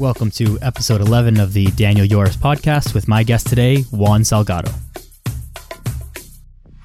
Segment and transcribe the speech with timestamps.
[0.00, 4.72] Welcome to episode 11 of the Daniel Yoris podcast with my guest today, Juan Salgado.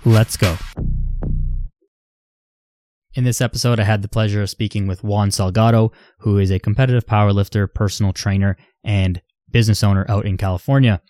[0.04, 0.58] Let's go.
[3.14, 6.60] In this episode, I had the pleasure of speaking with Juan Salgado, who is a
[6.60, 11.02] competitive powerlifter, personal trainer, and business owner out in California.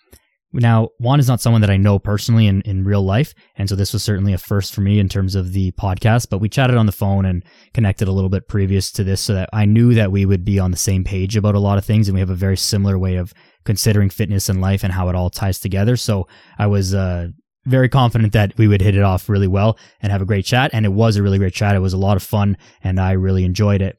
[0.52, 3.34] Now, Juan is not someone that I know personally in, in real life.
[3.56, 6.38] And so this was certainly a first for me in terms of the podcast, but
[6.38, 9.50] we chatted on the phone and connected a little bit previous to this so that
[9.52, 12.08] I knew that we would be on the same page about a lot of things.
[12.08, 15.14] And we have a very similar way of considering fitness and life and how it
[15.14, 15.96] all ties together.
[15.96, 17.28] So I was, uh,
[17.66, 20.70] very confident that we would hit it off really well and have a great chat.
[20.72, 21.74] And it was a really great chat.
[21.74, 23.98] It was a lot of fun and I really enjoyed it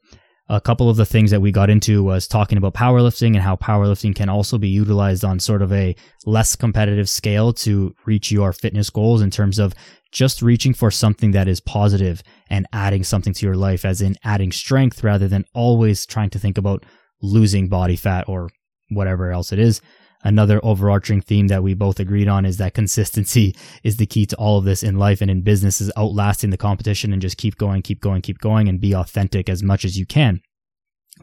[0.50, 3.56] a couple of the things that we got into was talking about powerlifting and how
[3.56, 8.54] powerlifting can also be utilized on sort of a less competitive scale to reach your
[8.54, 9.74] fitness goals in terms of
[10.12, 14.16] just reaching for something that is positive and adding something to your life, as in
[14.24, 16.86] adding strength rather than always trying to think about
[17.22, 18.50] losing body fat or
[18.90, 19.82] whatever else it is
[20.28, 24.36] another overarching theme that we both agreed on is that consistency is the key to
[24.36, 27.56] all of this in life and in business is outlasting the competition and just keep
[27.56, 30.42] going, keep going, keep going and be authentic as much as you can.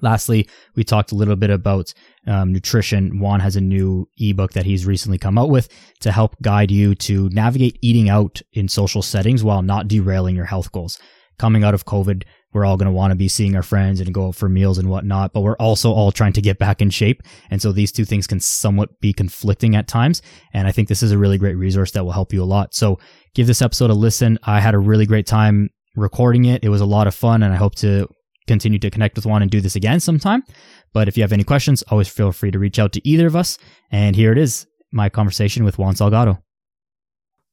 [0.00, 1.92] Lastly, we talked a little bit about
[2.26, 3.20] um, nutrition.
[3.20, 5.68] Juan has a new ebook that he's recently come out with
[6.00, 10.46] to help guide you to navigate eating out in social settings while not derailing your
[10.46, 10.98] health goals.
[11.38, 12.24] Coming out of COVID,
[12.54, 14.78] we're all going to want to be seeing our friends and go out for meals
[14.78, 17.22] and whatnot, but we're also all trying to get back in shape.
[17.50, 20.22] And so these two things can somewhat be conflicting at times.
[20.52, 22.72] And I think this is a really great resource that will help you a lot.
[22.72, 22.98] So
[23.34, 24.38] give this episode a listen.
[24.44, 26.64] I had a really great time recording it.
[26.64, 28.08] It was a lot of fun and I hope to
[28.46, 30.44] continue to connect with Juan and do this again sometime.
[30.92, 33.34] But if you have any questions, always feel free to reach out to either of
[33.34, 33.58] us.
[33.90, 36.40] And here it is, my conversation with Juan Salgado.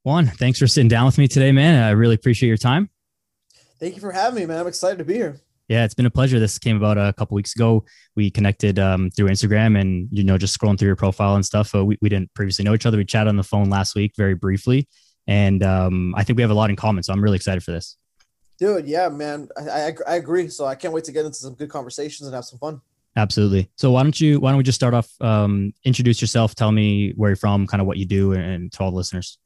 [0.03, 1.83] Juan, thanks for sitting down with me today, man.
[1.83, 2.90] I really appreciate your time.
[3.81, 4.59] Thank you for having me, man.
[4.59, 5.41] I'm excited to be here.
[5.67, 6.39] Yeah, it's been a pleasure.
[6.39, 7.83] This came about a couple weeks ago.
[8.15, 11.73] We connected um, through Instagram and, you know, just scrolling through your profile and stuff.
[11.73, 12.97] Uh, we, we didn't previously know each other.
[12.97, 14.87] We chatted on the phone last week very briefly.
[15.25, 17.01] And um, I think we have a lot in common.
[17.01, 17.97] So I'm really excited for this.
[18.59, 19.49] Dude, yeah, man.
[19.57, 20.47] I, I, I agree.
[20.49, 22.81] So I can't wait to get into some good conversations and have some fun.
[23.15, 23.71] Absolutely.
[23.77, 25.09] So why don't you why don't we just start off?
[25.19, 26.53] Um, introduce yourself.
[26.53, 28.97] Tell me where you're from, kind of what you do, and, and to all the
[28.97, 29.39] listeners.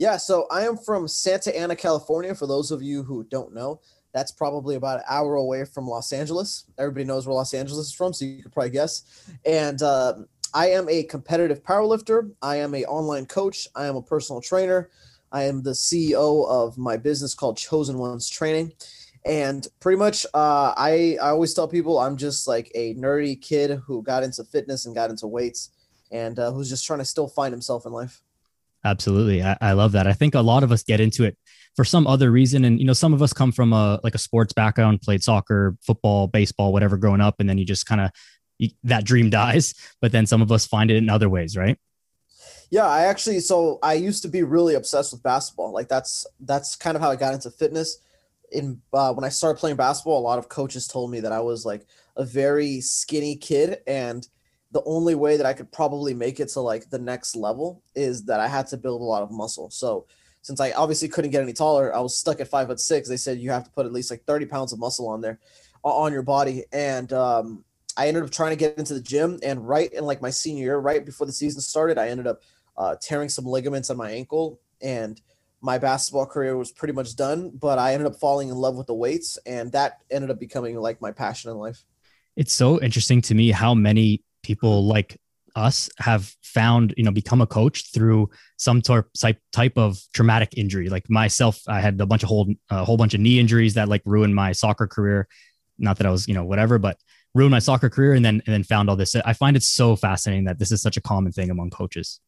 [0.00, 2.34] Yeah, so I am from Santa Ana, California.
[2.34, 3.82] For those of you who don't know,
[4.14, 6.64] that's probably about an hour away from Los Angeles.
[6.78, 9.02] Everybody knows where Los Angeles is from, so you could probably guess.
[9.44, 10.14] And uh,
[10.54, 12.30] I am a competitive powerlifter.
[12.40, 13.68] I am a online coach.
[13.76, 14.88] I am a personal trainer.
[15.32, 18.72] I am the CEO of my business called Chosen Ones Training.
[19.26, 23.78] And pretty much, uh, I I always tell people I'm just like a nerdy kid
[23.86, 25.68] who got into fitness and got into weights,
[26.10, 28.22] and uh, who's just trying to still find himself in life.
[28.84, 29.42] Absolutely.
[29.42, 30.06] I, I, love that.
[30.06, 31.36] I think a lot of us get into it
[31.76, 32.64] for some other reason.
[32.64, 35.76] And, you know, some of us come from a, like a sports background, played soccer,
[35.82, 37.36] football, baseball, whatever growing up.
[37.40, 38.10] And then you just kind of,
[38.84, 41.78] that dream dies, but then some of us find it in other ways, right?
[42.70, 45.72] Yeah, I actually, so I used to be really obsessed with basketball.
[45.72, 47.98] Like that's, that's kind of how I got into fitness.
[48.52, 51.40] In, uh, when I started playing basketball, a lot of coaches told me that I
[51.40, 51.86] was like
[52.16, 54.26] a very skinny kid and,
[54.72, 58.24] the only way that I could probably make it to like the next level is
[58.26, 59.68] that I had to build a lot of muscle.
[59.70, 60.06] So
[60.42, 63.08] since I obviously couldn't get any taller, I was stuck at five foot six.
[63.08, 65.38] They said you have to put at least like 30 pounds of muscle on there
[65.82, 66.64] on your body.
[66.72, 67.64] And um,
[67.96, 69.38] I ended up trying to get into the gym.
[69.42, 72.42] And right in like my senior year, right before the season started, I ended up
[72.76, 74.60] uh, tearing some ligaments on my ankle.
[74.80, 75.20] And
[75.60, 77.50] my basketball career was pretty much done.
[77.50, 79.38] But I ended up falling in love with the weights.
[79.46, 81.84] And that ended up becoming like my passion in life.
[82.36, 85.18] It's so interesting to me how many people like
[85.56, 90.88] us have found you know become a coach through some type type of traumatic injury.
[90.88, 93.88] Like myself i had a bunch of whole a whole bunch of knee injuries that
[93.88, 95.28] like ruined my soccer career.
[95.78, 96.98] Not that i was you know whatever but
[97.34, 99.14] ruined my soccer career and then and then found all this.
[99.14, 102.20] I find it so fascinating that this is such a common thing among coaches.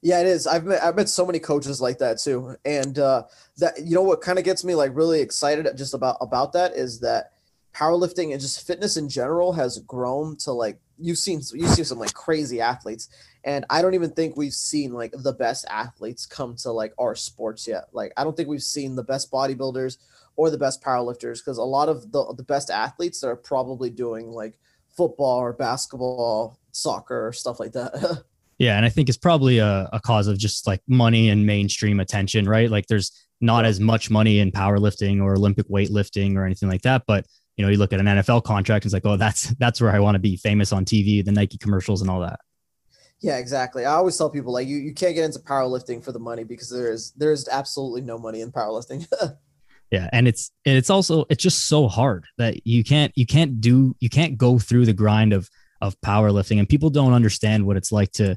[0.00, 0.46] Yeah, it is.
[0.46, 3.24] I've met I've met so many coaches like that too, and uh,
[3.56, 6.72] that you know what kind of gets me like really excited just about about that
[6.72, 7.32] is that
[7.74, 11.98] powerlifting and just fitness in general has grown to like you've seen you've seen some
[11.98, 13.08] like crazy athletes
[13.44, 17.14] and i don't even think we've seen like the best athletes come to like our
[17.14, 17.84] sports yet.
[17.92, 19.98] Like i don't think we've seen the best bodybuilders
[20.36, 24.30] or the best powerlifters because a lot of the, the best athletes are probably doing
[24.30, 24.58] like
[24.96, 28.24] football or basketball soccer or stuff like that.
[28.58, 32.00] Yeah and i think it's probably a, a cause of just like money and mainstream
[32.00, 32.68] attention right?
[32.68, 37.04] Like there's not as much money in powerlifting or olympic weightlifting or anything like that
[37.06, 37.24] but
[37.58, 39.90] you know, you look at an NFL contract, and it's like, oh, that's that's where
[39.90, 42.40] I want to be famous on TV, the Nike commercials and all that.
[43.20, 43.84] Yeah, exactly.
[43.84, 46.70] I always tell people like you you can't get into powerlifting for the money because
[46.70, 49.06] there is there is absolutely no money in powerlifting.
[49.90, 53.60] yeah, and it's and it's also it's just so hard that you can't you can't
[53.60, 55.50] do you can't go through the grind of
[55.80, 58.36] of powerlifting and people don't understand what it's like to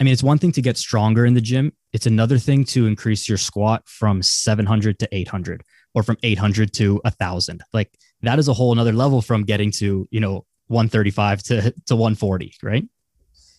[0.00, 1.74] I mean, it's one thing to get stronger in the gym.
[1.92, 5.62] It's another thing to increase your squat from 700 to 800
[5.94, 7.62] or from 800 to a 1000.
[7.74, 7.92] Like
[8.22, 12.54] that is a whole another level from getting to, you know, 135 to, to 140,
[12.62, 12.84] right?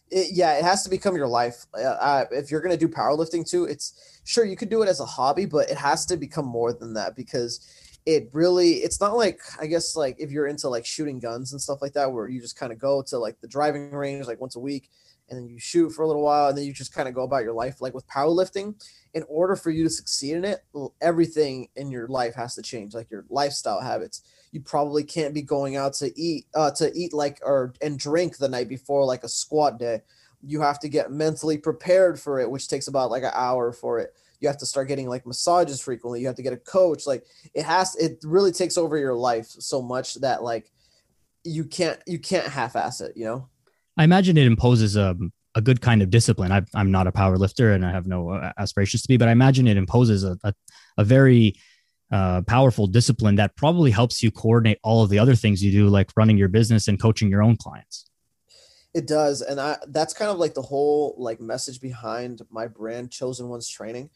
[0.10, 1.66] It, yeah, it has to become your life.
[1.74, 5.00] Uh, if you're going to do powerlifting too, it's sure you could do it as
[5.00, 7.66] a hobby, but it has to become more than that because
[8.06, 11.62] it really it's not like i guess like if you're into like shooting guns and
[11.62, 14.42] stuff like that where you just kind of go to like the driving range like
[14.42, 14.90] once a week
[15.32, 17.24] and then you shoot for a little while and then you just kind of go
[17.24, 18.76] about your life like with powerlifting
[19.14, 20.64] in order for you to succeed in it
[21.02, 24.22] everything in your life has to change like your lifestyle habits.
[24.52, 28.38] You probably can't be going out to eat uh to eat like or and drink
[28.38, 30.02] the night before like a squat day.
[30.44, 34.00] You have to get mentally prepared for it which takes about like an hour for
[34.00, 34.14] it.
[34.42, 36.20] You have to start getting like massages frequently.
[36.20, 37.08] You have to get a coach.
[37.08, 40.72] Like it has it really takes over your life so much that like
[41.44, 43.48] you can't you can't half-ass it you know
[43.98, 45.16] i imagine it imposes a,
[45.56, 48.32] a good kind of discipline I, i'm not a power lifter and i have no
[48.32, 50.54] uh, aspirations to be but i imagine it imposes a, a,
[50.98, 51.56] a very
[52.12, 55.88] uh, powerful discipline that probably helps you coordinate all of the other things you do
[55.88, 58.10] like running your business and coaching your own clients
[58.94, 63.10] it does and i that's kind of like the whole like message behind my brand
[63.10, 64.10] chosen ones training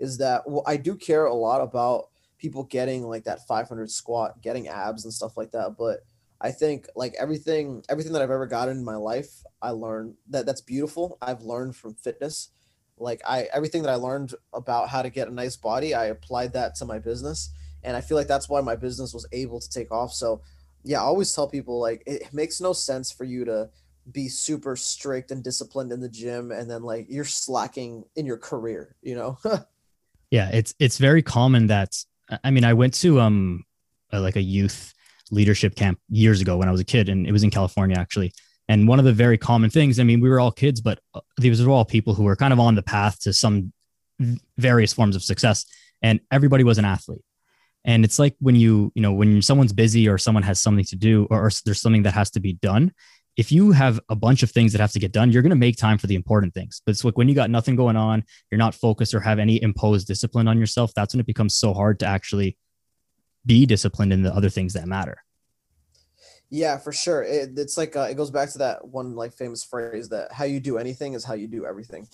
[0.00, 4.40] is that well, I do care a lot about people getting like that 500 squat,
[4.42, 5.76] getting abs and stuff like that.
[5.78, 6.00] But
[6.40, 10.46] I think like everything, everything that I've ever gotten in my life, I learned that
[10.46, 11.18] that's beautiful.
[11.20, 12.50] I've learned from fitness.
[12.98, 16.52] Like I, everything that I learned about how to get a nice body, I applied
[16.54, 17.50] that to my business.
[17.82, 20.12] And I feel like that's why my business was able to take off.
[20.12, 20.42] So
[20.82, 23.70] yeah, I always tell people like, it makes no sense for you to
[24.10, 28.38] be super strict and disciplined in the gym and then like you're slacking in your
[28.38, 29.38] career, you know?
[30.30, 32.04] Yeah, it's it's very common that
[32.44, 33.64] I mean, I went to um
[34.12, 34.94] like a youth
[35.30, 38.32] leadership camp years ago when I was a kid, and it was in California actually.
[38.68, 41.20] And one of the very common things, I mean, we were all kids, but uh,
[41.38, 43.72] these were all people who were kind of on the path to some
[44.58, 45.64] various forms of success,
[46.02, 47.22] and everybody was an athlete.
[47.84, 50.96] And it's like when you, you know, when someone's busy or someone has something to
[50.96, 52.92] do or, or there's something that has to be done,
[53.36, 55.56] if you have a bunch of things that have to get done, you're going to
[55.56, 56.82] make time for the important things.
[56.84, 59.62] But it's like when you got nothing going on, you're not focused or have any
[59.62, 60.92] imposed discipline on yourself.
[60.94, 62.58] That's when it becomes so hard to actually
[63.46, 65.22] be disciplined in the other things that matter.
[66.50, 67.22] Yeah, for sure.
[67.22, 70.44] It, it's like uh, it goes back to that one like famous phrase that how
[70.44, 72.08] you do anything is how you do everything.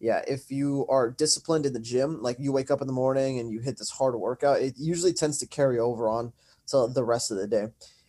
[0.00, 3.38] Yeah, if you are disciplined in the gym, like you wake up in the morning
[3.38, 6.32] and you hit this hard workout, it usually tends to carry over on
[6.66, 7.68] to the rest of the day.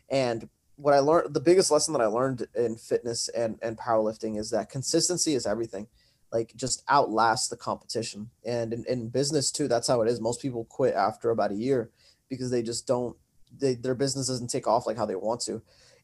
[0.09, 4.37] And what I learned, the biggest lesson that I learned in fitness and, and powerlifting
[4.37, 5.87] is that consistency is everything.
[6.31, 8.31] Like just outlast the competition.
[8.45, 10.19] And in, in business too, that's how it is.
[10.19, 11.89] Most people quit after about a year
[12.29, 13.15] because they just don't,
[13.57, 15.61] they, their business doesn't take off like how they want to.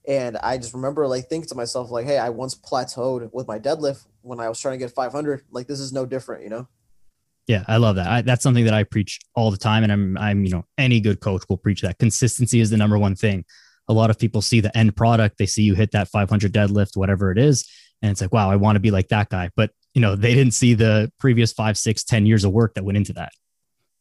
[0.08, 3.60] And I just remember like thinking to myself, like, hey, I once plateaued with my
[3.60, 5.44] deadlift when I was trying to get 500.
[5.52, 6.68] Like this is no different, you know?
[7.48, 8.08] Yeah, I love that.
[8.08, 11.02] I, that's something that I preach all the time, and I'm, I'm, you know, any
[11.02, 12.00] good coach will preach that.
[12.00, 13.44] Consistency is the number one thing
[13.88, 16.96] a lot of people see the end product they see you hit that 500 deadlift
[16.96, 17.70] whatever it is
[18.02, 20.34] and it's like wow i want to be like that guy but you know they
[20.34, 23.32] didn't see the previous five six ten years of work that went into that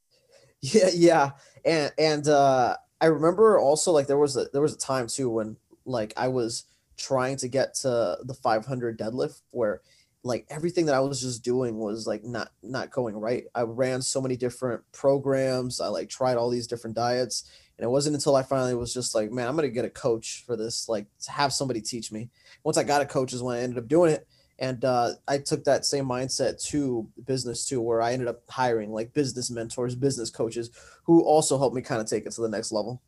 [0.60, 1.30] yeah yeah
[1.64, 5.30] and and uh i remember also like there was a there was a time too
[5.30, 6.64] when like i was
[6.96, 9.80] trying to get to the 500 deadlift where
[10.22, 14.00] like everything that i was just doing was like not not going right i ran
[14.00, 18.36] so many different programs i like tried all these different diets and it wasn't until
[18.36, 21.52] I finally was just like, man, I'm gonna get a coach for this, like have
[21.52, 22.30] somebody teach me.
[22.62, 24.26] Once I got a coach is when I ended up doing it.
[24.62, 28.92] And uh, I took that same mindset to business too, where I ended up hiring
[28.92, 30.70] like business mentors, business coaches
[31.02, 33.02] who also helped me kind of take it to the next level.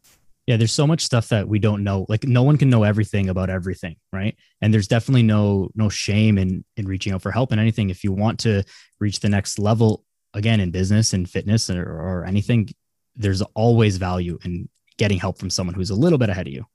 [0.47, 2.07] Yeah, there's so much stuff that we don't know.
[2.09, 4.37] Like no one can know everything about everything, right?
[4.61, 7.89] And there's definitely no no shame in in reaching out for help and anything.
[7.89, 8.65] If you want to
[8.99, 12.69] reach the next level again in business and fitness or, or anything,
[13.15, 14.69] there's always value in
[14.99, 16.67] getting help from someone who's a little bit ahead of you.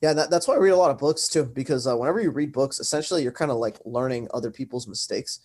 [0.00, 2.30] Yeah, that, that's why I read a lot of books too, because uh, whenever you
[2.30, 5.40] read books, essentially you're kind of like learning other people's mistakes.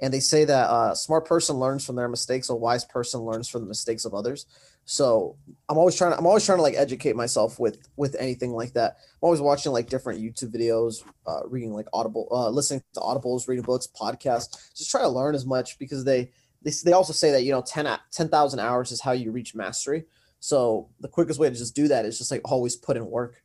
[0.00, 3.20] And they say that uh, a smart person learns from their mistakes, a wise person
[3.20, 4.46] learns from the mistakes of others.
[4.84, 5.36] So
[5.68, 8.96] I'm always trying I'm always trying to like educate myself with with anything like that.
[8.98, 13.46] I'm always watching like different YouTube videos, uh, reading like Audible, uh, listening to Audibles,
[13.46, 14.74] reading books, podcasts.
[14.76, 16.32] Just try to learn as much because they
[16.62, 20.04] they, they also say that you know 10 10,000 hours is how you reach mastery.
[20.40, 23.40] So the quickest way to just do that is just like always put in work.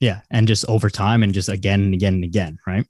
[0.00, 2.86] Yeah, and just over time and just again and again and again, right?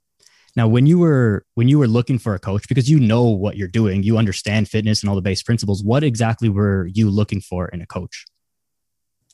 [0.57, 3.57] Now, when you were when you were looking for a coach because you know what
[3.57, 7.41] you're doing, you understand fitness and all the base principles, what exactly were you looking
[7.41, 8.25] for in a coach?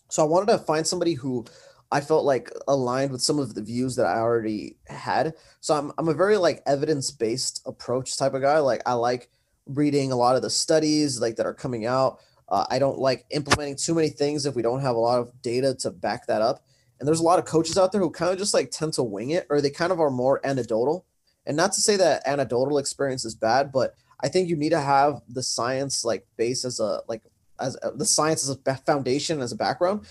[0.09, 1.45] So I wanted to find somebody who
[1.91, 5.33] I felt like aligned with some of the views that I already had.
[5.61, 8.59] So I'm I'm a very like evidence-based approach type of guy.
[8.59, 9.29] Like I like
[9.65, 12.19] reading a lot of the studies like that are coming out.
[12.49, 15.41] Uh, I don't like implementing too many things if we don't have a lot of
[15.41, 16.65] data to back that up.
[17.00, 19.03] And there's a lot of coaches out there who kind of just like tend to
[19.03, 21.05] wing it or they kind of are more anecdotal.
[21.45, 24.79] And not to say that anecdotal experience is bad, but I think you need to
[24.79, 27.21] have the science like base as a like
[27.59, 30.05] as a, the science as a foundation as a background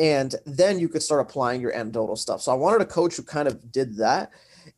[0.00, 2.40] and then you could start applying your anecdotal stuff.
[2.40, 4.30] So I wanted a coach who kind of did that,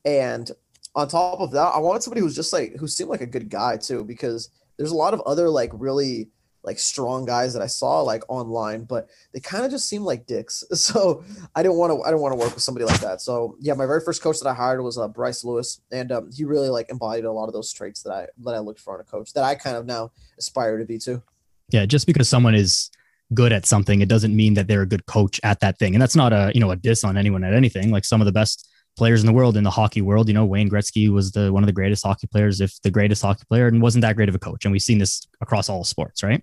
[0.05, 0.51] and
[0.97, 3.49] on top of that, I wanted somebody who's just like who seemed like a good
[3.49, 6.29] guy too, because there's a lot of other like really
[6.65, 10.27] like strong guys that I saw like online, but they kind of just seemed like
[10.27, 10.65] dicks.
[10.83, 13.21] So I didn't want to I didn't want to work with somebody like that.
[13.21, 16.31] So yeah, my very first coach that I hired was uh, Bryce Lewis, and um,
[16.33, 18.97] he really like embodied a lot of those traits that I that I looked for
[18.97, 21.23] in a coach that I kind of now aspire to be too.
[21.71, 22.91] Yeah, just because someone is
[23.35, 25.95] good at something, it doesn't mean that they're a good coach at that thing.
[25.95, 27.91] And that's not a, you know, a diss on anyone at anything.
[27.91, 30.45] Like some of the best players in the world in the hockey world, you know,
[30.45, 33.69] Wayne Gretzky was the one of the greatest hockey players, if the greatest hockey player,
[33.69, 34.65] and wasn't that great of a coach.
[34.65, 36.43] And we've seen this across all sports, right?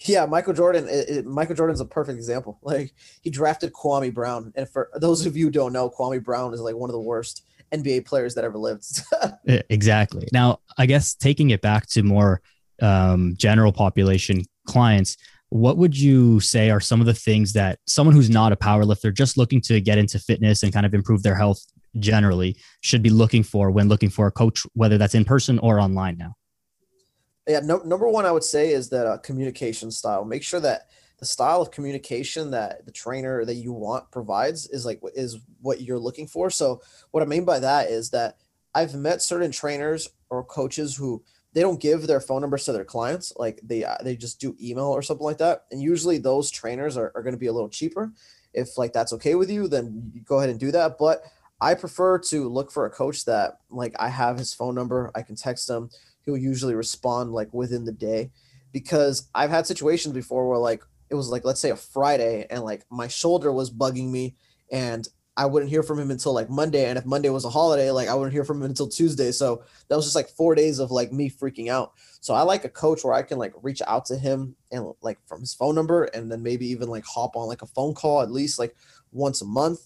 [0.00, 0.86] Yeah, Michael Jordan.
[0.88, 2.58] It, it, Michael Jordan's a perfect example.
[2.62, 6.54] Like he drafted Kwame Brown, and for those of you who don't know, Kwame Brown
[6.54, 8.86] is like one of the worst NBA players that ever lived.
[9.70, 10.28] exactly.
[10.32, 12.40] Now, I guess taking it back to more
[12.80, 15.16] um, general population clients,
[15.50, 18.84] what would you say are some of the things that someone who's not a power
[18.84, 21.64] lifter just looking to get into fitness and kind of improve their health
[21.98, 25.80] generally should be looking for when looking for a coach whether that's in person or
[25.80, 26.34] online now
[27.48, 30.24] yeah no, number one i would say is that uh, communication style.
[30.24, 30.88] Make sure that
[31.18, 35.80] the style of communication that the trainer that you want provides is like is what
[35.80, 36.50] you're looking for.
[36.50, 38.36] So what i mean by that is that
[38.74, 41.22] i've met certain trainers or coaches who
[41.54, 43.32] they don't give their phone numbers to their clients.
[43.36, 45.64] Like they uh, they just do email or something like that.
[45.72, 48.12] And usually those trainers are, are going to be a little cheaper.
[48.52, 50.98] If like that's okay with you then you go ahead and do that.
[50.98, 51.22] But
[51.60, 55.10] i prefer to look for a coach that like i have his phone number.
[55.14, 55.90] I can text him
[56.28, 58.30] he'll usually respond like within the day
[58.72, 62.62] because i've had situations before where like it was like let's say a friday and
[62.62, 64.36] like my shoulder was bugging me
[64.70, 65.08] and
[65.38, 66.86] I wouldn't hear from him until like Monday.
[66.86, 69.30] And if Monday was a holiday, like I wouldn't hear from him until Tuesday.
[69.30, 71.92] So that was just like four days of like me freaking out.
[72.20, 75.18] So I like a coach where I can like reach out to him and like
[75.28, 78.20] from his phone number and then maybe even like hop on like a phone call
[78.20, 78.74] at least like
[79.12, 79.78] once a month.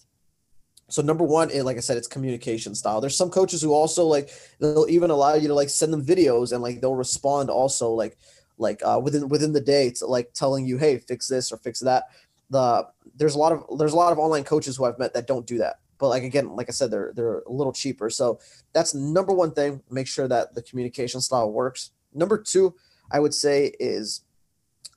[0.93, 3.01] So number one, it, like I said, it's communication style.
[3.01, 6.51] There's some coaches who also like they'll even allow you to like send them videos
[6.51, 8.15] and like they'll respond also like
[8.59, 11.79] like uh, within within the day to like telling you, hey, fix this or fix
[11.79, 12.03] that
[12.51, 15.25] the there's a lot of there's a lot of online coaches who I've met that
[15.25, 15.77] don't do that.
[15.97, 18.11] But like again, like I said, they're they're a little cheaper.
[18.11, 18.39] So
[18.71, 19.81] that's number one thing.
[19.89, 21.89] Make sure that the communication style works.
[22.13, 22.75] Number two,
[23.09, 24.21] I would say is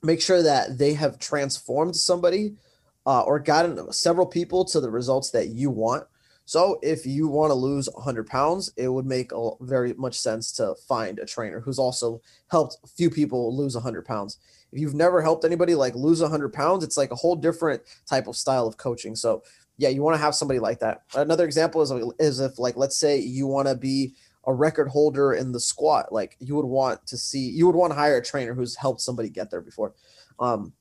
[0.03, 2.57] make sure that they have transformed somebody
[3.07, 6.05] uh, or gotten several people to the results that you want.
[6.45, 10.53] So if you want to lose 100 pounds, it would make a, very much sense
[10.53, 12.21] to find a trainer who's also
[12.51, 14.39] helped a few people lose 100 pounds.
[14.73, 18.27] If you've never helped anybody like lose 100 pounds it's like a whole different type
[18.27, 19.17] of style of coaching.
[19.17, 19.43] So
[19.77, 21.03] yeah you want to have somebody like that.
[21.15, 24.15] Another example is, is if like let's say you want to be
[24.47, 27.91] a record holder in the squat like you would want to see you would want
[27.91, 29.95] to hire a trainer who's helped somebody get there before.
[30.39, 30.73] Um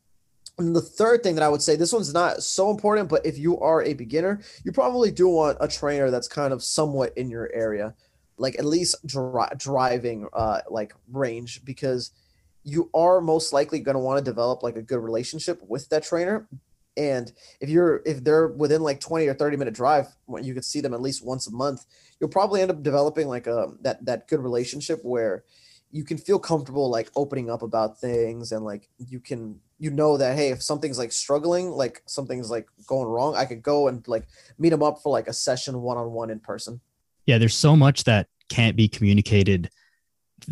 [0.57, 3.37] and the third thing that I would say, this one's not so important, but if
[3.37, 7.29] you are a beginner, you probably do want a trainer that's kind of somewhat in
[7.29, 7.93] your area,
[8.37, 12.11] like at least dri- driving uh, like range, because
[12.63, 16.03] you are most likely going to want to develop like a good relationship with that
[16.03, 16.47] trainer.
[16.97, 20.63] And if you're if they're within like 20 or 30 minute drive when you could
[20.63, 21.85] see them at least once a month
[22.19, 25.43] you'll probably end up developing like a that that good relationship where
[25.95, 30.17] you can feel comfortable like opening up about things and like you can you know
[30.17, 34.05] that hey if something's like struggling like something's like going wrong i could go and
[34.05, 34.27] like
[34.59, 36.81] meet them up for like a session one-on-one in person.
[37.25, 39.69] Yeah there's so much that can't be communicated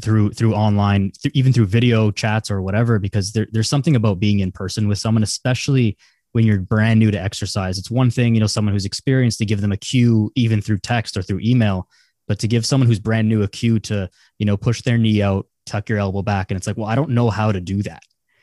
[0.01, 4.39] through through online even through video chats or whatever because there, there's something about being
[4.39, 5.97] in person with someone especially
[6.31, 7.77] when you're brand new to exercise.
[7.77, 10.79] It's one thing you know someone who's experienced to give them a cue even through
[10.79, 11.89] text or through email
[12.27, 15.21] but to give someone who's brand new a cue to you know push their knee
[15.21, 17.81] out tuck your elbow back and it's like well i don't know how to do
[17.81, 18.01] that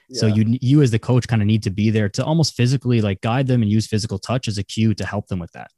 [0.08, 0.20] yeah.
[0.20, 3.00] so you you as the coach kind of need to be there to almost physically
[3.00, 5.70] like guide them and use physical touch as a cue to help them with that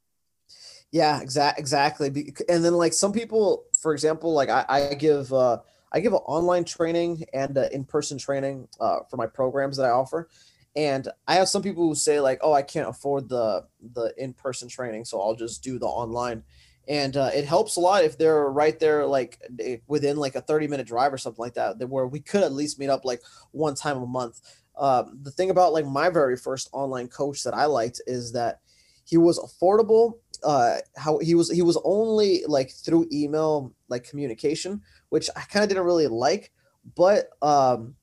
[0.93, 2.35] yeah, exact exactly.
[2.51, 5.59] And then like some people, for example, like I, I give uh,
[5.91, 9.91] I give an online training and in person training uh, for my programs that I
[9.91, 10.29] offer.
[10.77, 14.35] And I have some people who say like, oh, I can't afford the the in
[14.35, 16.43] person training, so I'll just do the online.
[16.89, 19.41] And uh, it helps a lot if they're right there, like
[19.87, 22.79] within like a thirty minute drive or something like that, where we could at least
[22.79, 23.23] meet up like
[23.53, 24.41] one time a month.
[24.77, 28.61] um, the thing about like my very first online coach that I liked is that
[29.05, 30.19] he was affordable.
[30.43, 35.63] Uh, how he was he was only like through email like communication, which I kind
[35.63, 36.51] of didn't really like,
[36.97, 37.95] but um,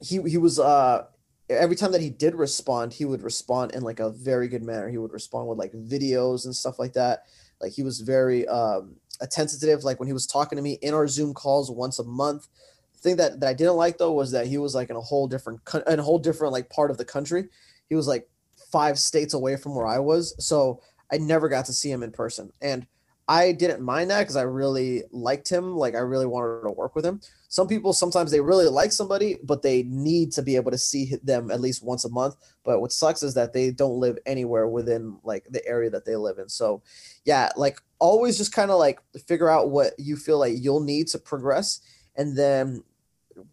[0.00, 1.04] he he was uh
[1.48, 4.88] every time that he did respond, he would respond in like a very good manner.
[4.88, 7.24] He would respond with like videos and stuff like that.
[7.62, 9.84] Like he was very um attentive.
[9.84, 12.48] Like when he was talking to me in our Zoom calls once a month.
[12.94, 15.00] The thing that, that I didn't like though was that he was like in a
[15.00, 17.48] whole different in a whole different like part of the country.
[17.88, 18.28] He was like
[18.70, 20.80] five states away from where I was, so
[21.12, 22.50] I never got to see him in person.
[22.60, 22.86] And
[23.28, 25.76] I didn't mind that because I really liked him.
[25.76, 27.20] Like I really wanted to work with him.
[27.52, 31.16] Some people sometimes they really like somebody, but they need to be able to see
[31.22, 32.36] them at least once a month.
[32.64, 36.16] But what sucks is that they don't live anywhere within like the area that they
[36.16, 36.48] live in.
[36.48, 36.80] So
[37.26, 41.08] yeah, like always just kind of like figure out what you feel like you'll need
[41.08, 41.82] to progress
[42.16, 42.82] and then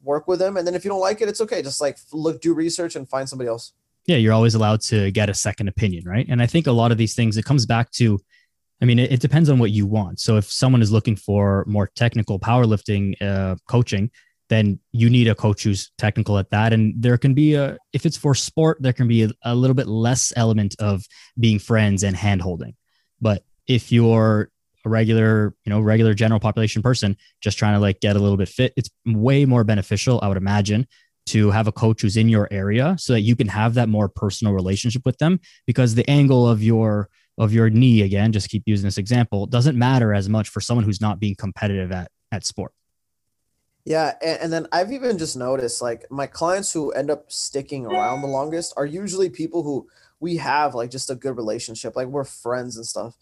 [0.01, 0.55] work with them.
[0.55, 1.61] And then if you don't like it, it's okay.
[1.61, 3.73] Just like look, do research and find somebody else.
[4.05, 6.25] Yeah, you're always allowed to get a second opinion, right?
[6.29, 8.21] And I think a lot of these things, it comes back to
[8.81, 10.19] I mean, it, it, depends on what you want.
[10.19, 14.09] So if someone is looking for more technical powerlifting uh, coaching,
[14.49, 16.73] then you need a coach who's technical at that.
[16.73, 19.75] And there can be a, if it's for sport, there can be a, a little
[19.75, 21.05] bit less element of
[21.39, 22.75] being friends and hand holding.
[23.21, 24.49] But if you're
[24.85, 28.37] a regular, you know, regular general population person just trying to like get a little
[28.37, 30.87] bit fit, it's way more beneficial, I would imagine,
[31.27, 34.09] to have a coach who's in your area so that you can have that more
[34.09, 37.09] personal relationship with them because the angle of your
[37.39, 40.85] of your knee again just keep using this example doesn't matter as much for someone
[40.85, 42.73] who's not being competitive at at sport
[43.85, 47.85] yeah and, and then i've even just noticed like my clients who end up sticking
[47.85, 49.87] around the longest are usually people who
[50.19, 53.15] we have like just a good relationship like we're friends and stuff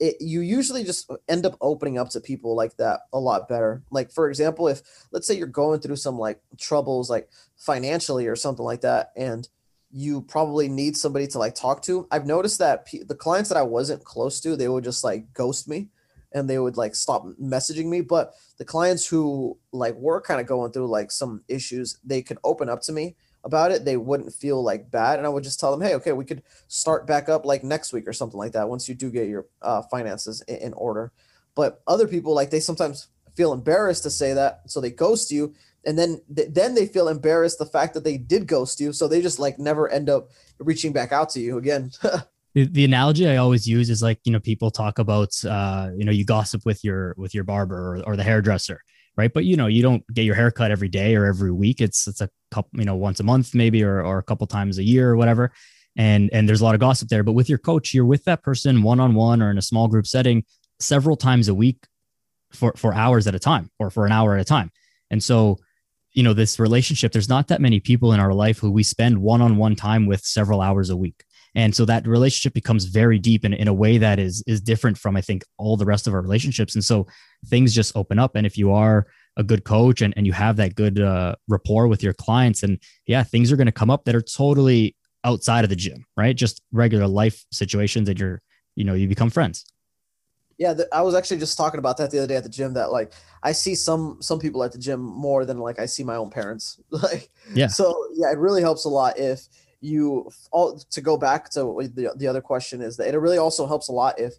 [0.00, 3.82] it, you usually just end up opening up to people like that a lot better.
[3.90, 8.36] Like for example, if let's say you're going through some like troubles like financially or
[8.36, 9.48] something like that, and
[9.96, 12.08] you probably need somebody to like talk to.
[12.10, 15.32] I've noticed that p- the clients that I wasn't close to, they would just like
[15.32, 15.88] ghost me
[16.32, 18.00] and they would like stop messaging me.
[18.00, 22.38] But the clients who like were kind of going through like some issues, they could
[22.42, 23.84] open up to me about it.
[23.84, 25.18] They wouldn't feel like bad.
[25.18, 27.92] And I would just tell them, hey, okay, we could start back up like next
[27.92, 31.12] week or something like that once you do get your uh, finances in, in order.
[31.54, 34.62] But other people, like they sometimes feel embarrassed to say that.
[34.66, 35.54] So they ghost you.
[35.86, 39.20] And then then they feel embarrassed the fact that they did ghost you so they
[39.20, 41.90] just like never end up reaching back out to you again.
[42.54, 46.04] The, the analogy i always use is like you know people talk about uh you
[46.04, 48.80] know you gossip with your with your barber or, or the hairdresser
[49.16, 49.32] right?
[49.32, 51.80] But you know you don't get your hair cut every day or every week.
[51.80, 54.78] It's it's a couple you know once a month maybe or, or a couple times
[54.78, 55.52] a year or whatever.
[55.96, 57.22] And and there's a lot of gossip there.
[57.22, 60.44] But with your coach you're with that person one-on-one or in a small group setting
[60.80, 61.86] several times a week
[62.54, 64.70] for for hours at a time or for an hour at a time.
[65.10, 65.58] And so
[66.12, 69.20] you know this relationship there's not that many people in our life who we spend
[69.20, 71.24] one-on-one time with several hours a week.
[71.56, 74.98] And so that relationship becomes very deep in, in a way that is is different
[74.98, 76.74] from i think all the rest of our relationships.
[76.74, 77.06] And so
[77.46, 78.36] things just open up.
[78.36, 81.88] And if you are a good coach and, and you have that good uh, rapport
[81.88, 85.64] with your clients and yeah things are going to come up that are totally outside
[85.64, 86.36] of the gym right?
[86.36, 88.40] Just regular life situations that you're
[88.76, 89.64] you know you become friends
[90.58, 92.74] yeah, the, I was actually just talking about that the other day at the gym.
[92.74, 93.12] That like
[93.42, 96.30] I see some some people at the gym more than like I see my own
[96.30, 96.80] parents.
[96.90, 97.66] like yeah.
[97.66, 99.48] So yeah, it really helps a lot if
[99.80, 103.66] you all to go back to the the other question is that it really also
[103.66, 104.34] helps a lot if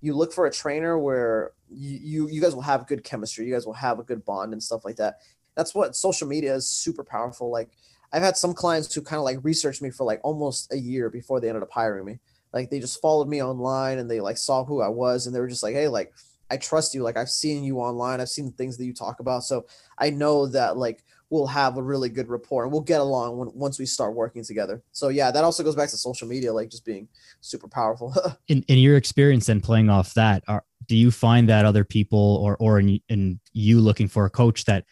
[0.00, 3.46] you look for a trainer where you, you you guys will have good chemistry.
[3.46, 5.20] You guys will have a good bond and stuff like that.
[5.56, 7.50] That's what social media is super powerful.
[7.50, 7.70] Like
[8.12, 11.10] I've had some clients who kind of like researched me for like almost a year
[11.10, 12.18] before they ended up hiring me
[12.52, 15.40] like they just followed me online and they like saw who I was and they
[15.40, 16.12] were just like, hey, like
[16.50, 17.02] I trust you.
[17.02, 18.20] Like I've seen you online.
[18.20, 19.44] I've seen the things that you talk about.
[19.44, 19.66] So
[19.98, 23.50] I know that like we'll have a really good rapport and we'll get along when,
[23.54, 24.82] once we start working together.
[24.90, 27.08] So yeah, that also goes back to social media, like just being
[27.40, 28.14] super powerful.
[28.48, 32.40] in, in your experience and playing off that, are, do you find that other people
[32.42, 34.84] or, or in, in you looking for a coach that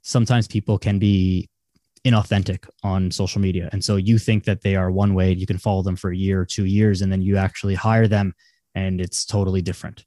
[0.00, 1.50] sometimes people can be
[2.04, 3.68] inauthentic on social media.
[3.72, 6.16] And so you think that they are one way, you can follow them for a
[6.16, 8.34] year or two years, and then you actually hire them
[8.74, 10.04] and it's totally different.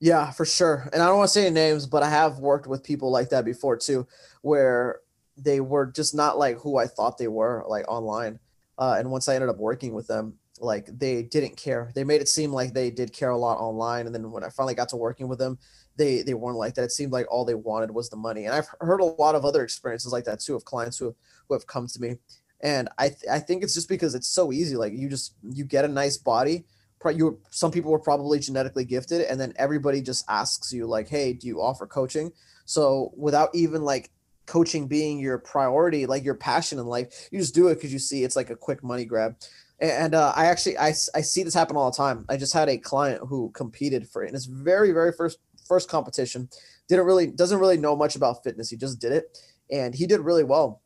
[0.00, 0.88] Yeah, for sure.
[0.92, 3.44] And I don't want to say names, but I have worked with people like that
[3.44, 4.06] before too,
[4.42, 5.00] where
[5.36, 8.40] they were just not like who I thought they were, like online.
[8.78, 11.90] Uh, and once I ended up working with them, like they didn't care.
[11.94, 14.06] They made it seem like they did care a lot online.
[14.06, 15.58] And then when I finally got to working with them,
[15.96, 16.84] they they weren't like that.
[16.84, 18.46] It seemed like all they wanted was the money.
[18.46, 21.14] And I've heard a lot of other experiences like that too of clients who
[21.48, 22.16] who have come to me.
[22.62, 24.76] And I th- I think it's just because it's so easy.
[24.76, 26.64] Like you just you get a nice body.
[27.04, 31.32] You some people were probably genetically gifted, and then everybody just asks you like, "Hey,
[31.32, 32.32] do you offer coaching?"
[32.64, 34.12] So without even like
[34.46, 37.98] coaching being your priority, like your passion in life, you just do it because you
[37.98, 39.36] see it's like a quick money grab.
[39.80, 42.24] And uh, I actually I, I see this happen all the time.
[42.28, 45.38] I just had a client who competed for it in his very very first
[45.72, 46.50] first competition.
[46.86, 48.68] Didn't really doesn't really know much about fitness.
[48.68, 49.38] He just did it,
[49.70, 50.82] and he did really well.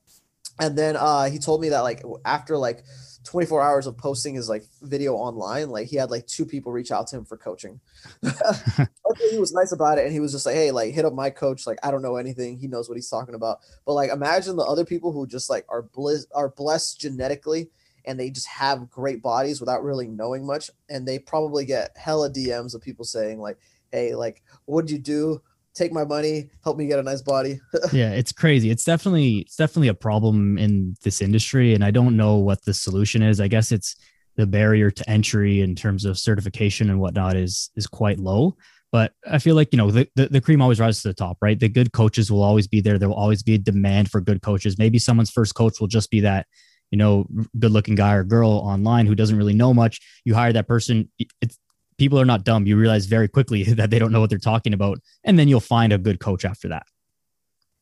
[0.61, 2.85] And then uh, he told me that like after like
[3.25, 6.92] 24 hours of posting his like video online, like he had like two people reach
[6.92, 7.81] out to him for coaching.
[8.25, 11.12] okay, he was nice about it, and he was just like, "Hey, like hit up
[11.12, 11.66] my coach.
[11.66, 12.59] Like I don't know anything.
[12.59, 15.64] He knows what he's talking about." But like imagine the other people who just like
[15.68, 17.70] are bliss are blessed genetically
[18.07, 22.31] and they just have great bodies without really knowing much, and they probably get hella
[22.31, 23.59] DMs of people saying like,
[23.96, 25.42] "Hey, like what'd you do?"
[25.76, 27.61] take my money, help me get a nice body.
[27.92, 28.70] yeah, it's crazy.
[28.70, 32.74] It's definitely it's definitely a problem in this industry and I don't know what the
[32.74, 33.40] solution is.
[33.40, 33.94] I guess it's
[34.37, 38.56] the barrier to entry in terms of certification and whatnot is is quite low.
[38.92, 41.38] But I feel like, you know, the, the, the cream always rises to the top,
[41.42, 41.59] right?
[41.59, 42.98] The good coaches will always be there.
[42.98, 44.78] There will always be a demand for good coaches.
[44.78, 46.46] Maybe someone's first coach will just be that,
[46.90, 47.26] you know,
[47.59, 50.00] good looking guy or girl online who doesn't really know much.
[50.24, 51.11] You hire that person.
[51.40, 51.59] It's
[51.98, 52.66] people are not dumb.
[52.66, 55.00] You realize very quickly that they don't know what they're talking about.
[55.24, 56.87] And then you'll find a good coach after that.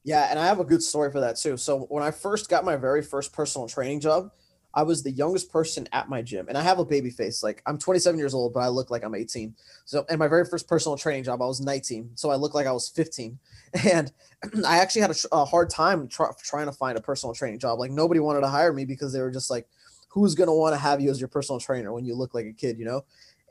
[0.05, 0.29] Yeah.
[0.31, 1.57] And I have a good story for that too.
[1.57, 4.31] So when I first got my very first personal training job,
[4.77, 7.43] I was the youngest person at my gym and I have a baby face.
[7.43, 9.55] Like I'm 27 years old, but I look like I'm 18.
[9.85, 12.11] So, and my very first personal training job, I was 19.
[12.17, 13.39] So I look like I was 15.
[13.93, 14.13] And
[14.67, 17.81] I actually had a, a hard time try, trying to find a personal training job.
[17.81, 19.67] Like nobody wanted to hire me because they were just like,
[20.09, 22.47] who's going to want to have you as your personal trainer when you look like
[22.47, 23.05] a kid, you know?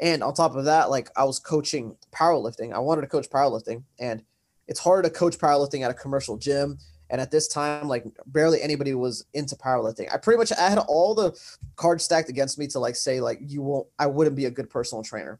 [0.04, 2.74] And on top of that, like I was coaching powerlifting.
[2.74, 4.22] I wanted to coach powerlifting, and
[4.68, 6.78] it's hard to coach powerlifting at a commercial gym.
[7.10, 10.13] And at this time, like barely anybody was into powerlifting.
[10.13, 11.32] I pretty much I had all the
[11.78, 14.70] cards stacked against me to like say like you won't I wouldn't be a good
[14.70, 15.39] personal trainer.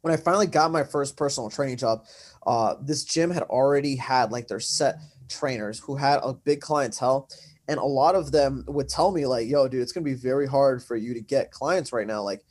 [0.00, 2.06] When I finally got my first personal training job,
[2.46, 7.28] uh, this gym had already had like their set trainers who had a big clientele
[7.68, 10.16] and a lot of them would tell me like yo dude it's going to be
[10.16, 12.44] very hard for you to get clients right now like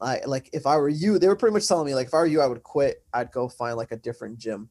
[0.00, 2.18] I like if I were you, they were pretty much telling me like if I
[2.18, 3.04] were you, I would quit.
[3.12, 4.68] I'd go find like a different gym.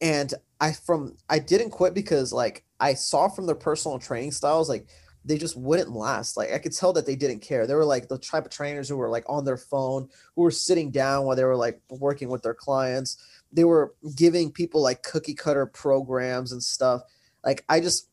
[0.00, 4.68] And I from I didn't quit because like I saw from their personal training styles
[4.68, 4.86] like
[5.24, 6.36] they just wouldn't last.
[6.36, 7.66] Like I could tell that they didn't care.
[7.66, 10.50] They were like the type of trainers who were like on their phone, who were
[10.50, 13.42] sitting down while they were like working with their clients.
[13.52, 17.02] They were giving people like cookie cutter programs and stuff.
[17.44, 18.08] Like I just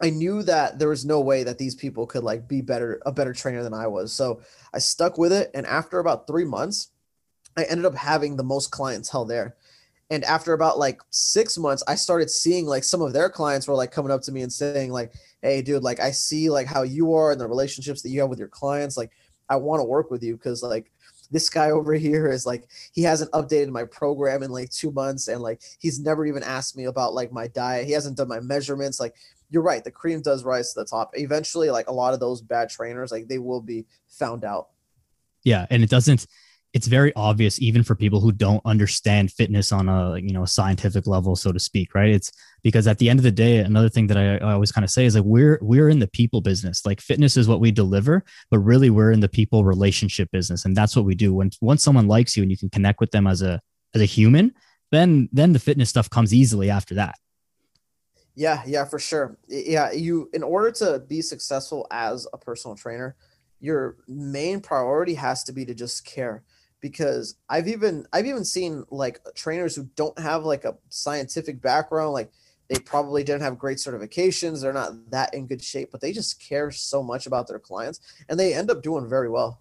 [0.00, 3.12] I knew that there was no way that these people could like be better a
[3.12, 4.12] better trainer than I was.
[4.12, 4.40] So
[4.72, 6.90] I stuck with it and after about 3 months
[7.56, 9.56] I ended up having the most clientele there.
[10.10, 13.74] And after about like 6 months I started seeing like some of their clients were
[13.74, 16.82] like coming up to me and saying like hey dude like I see like how
[16.82, 19.10] you are and the relationships that you have with your clients like
[19.48, 20.92] I want to work with you cuz like
[21.30, 25.26] this guy over here is like he hasn't updated my program in like two months
[25.26, 28.40] and like he's never even asked me about like my diet he hasn't done my
[28.40, 29.14] measurements like
[29.50, 29.82] you're right.
[29.82, 31.12] The cream does rise to the top.
[31.14, 34.68] Eventually, like a lot of those bad trainers, like they will be found out.
[35.44, 36.26] Yeah, and it doesn't.
[36.74, 41.06] It's very obvious, even for people who don't understand fitness on a you know scientific
[41.06, 41.94] level, so to speak.
[41.94, 42.10] Right?
[42.10, 42.30] It's
[42.62, 44.90] because at the end of the day, another thing that I, I always kind of
[44.90, 46.84] say is like we're we're in the people business.
[46.84, 50.76] Like fitness is what we deliver, but really we're in the people relationship business, and
[50.76, 51.32] that's what we do.
[51.32, 53.60] When once someone likes you and you can connect with them as a
[53.94, 54.52] as a human,
[54.92, 57.14] then then the fitness stuff comes easily after that.
[58.38, 59.36] Yeah, yeah, for sure.
[59.48, 63.16] Yeah, you in order to be successful as a personal trainer,
[63.58, 66.44] your main priority has to be to just care
[66.80, 72.12] because I've even I've even seen like trainers who don't have like a scientific background
[72.12, 72.30] like
[72.68, 76.40] they probably didn't have great certifications, they're not that in good shape, but they just
[76.40, 77.98] care so much about their clients
[78.28, 79.60] and they end up doing very well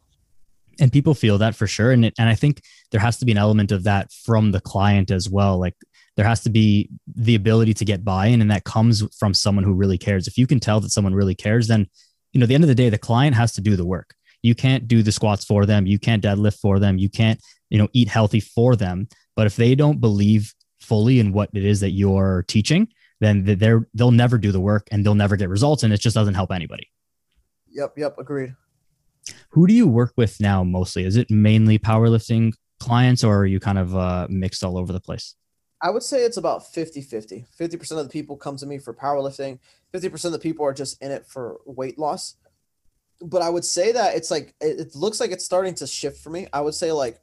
[0.80, 2.62] and people feel that for sure and it, and I think
[2.92, 5.74] there has to be an element of that from the client as well like
[6.18, 9.74] there has to be the ability to get buy-in and that comes from someone who
[9.74, 10.28] really cares.
[10.28, 11.88] If you can tell that someone really cares then
[12.34, 14.14] you know at the end of the day the client has to do the work.
[14.42, 15.86] You can't do the squats for them.
[15.86, 16.98] You can't deadlift for them.
[16.98, 19.08] You can't you know eat healthy for them.
[19.36, 22.88] But if they don't believe fully in what it is that you're teaching
[23.20, 26.14] then they're they'll never do the work and they'll never get results and it just
[26.14, 26.90] doesn't help anybody.
[27.70, 28.56] Yep yep agreed.
[29.50, 31.04] Who do you work with now mostly?
[31.04, 35.00] Is it mainly powerlifting clients or are you kind of uh, mixed all over the
[35.00, 35.36] place
[35.82, 37.46] I would say it's about 50 50.
[37.60, 39.60] 50% of the people come to me for powerlifting,
[39.94, 42.36] 50% of the people are just in it for weight loss.
[43.22, 46.24] But I would say that it's like, it, it looks like it's starting to shift
[46.24, 46.48] for me.
[46.54, 47.20] I would say, like,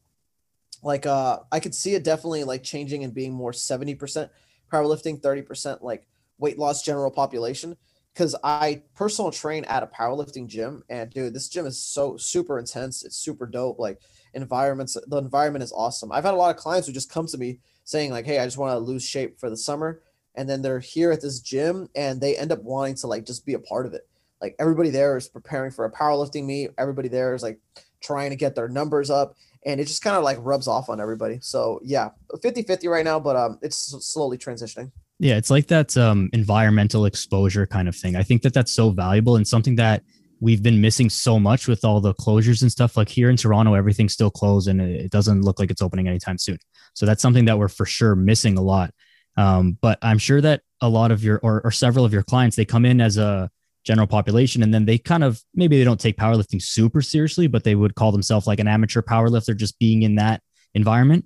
[0.83, 4.29] like, uh, I could see it definitely like changing and being more 70%
[4.73, 6.07] powerlifting, 30% like
[6.39, 7.77] weight loss general population.
[8.15, 12.61] Cause I personal train at a powerlifting gym and dude, this gym is so super
[12.61, 13.05] intense.
[13.05, 13.81] It's super dope.
[13.81, 14.01] Like,
[14.35, 16.13] environments, the environment is awesome.
[16.13, 18.45] I've had a lot of clients who just come to me saying like, "Hey, I
[18.45, 20.01] just want to lose shape for the summer."
[20.35, 23.47] and then they're here at this gym and they end up wanting to like just
[23.47, 24.07] be a part of it.
[24.41, 26.71] Like everybody there is preparing for a powerlifting meet.
[26.77, 27.61] Everybody there is like
[28.01, 31.01] trying to get their numbers up and it just kind of like rubs off on
[31.01, 31.39] everybody.
[31.41, 34.91] So yeah, 50-50 right now, but um it's slowly transitioning.
[35.21, 38.17] Yeah, it's like that um environmental exposure kind of thing.
[38.17, 40.03] I think that that's so valuable and something that
[40.45, 42.99] we've been missing so much with all the closures and stuff.
[42.99, 46.37] Like here in Toronto, everything's still closed and it doesn't look like it's opening anytime
[46.37, 46.59] soon.
[46.93, 48.91] So that's something that we're for sure missing a lot.
[49.39, 52.57] Um, but I'm sure that a lot of your or, or several of your clients
[52.57, 53.51] they come in as a
[53.85, 57.65] general population and then they kind of maybe they don't take powerlifting super seriously, but
[57.65, 60.43] they would call themselves like an amateur powerlifter just being in that
[60.75, 61.25] environment.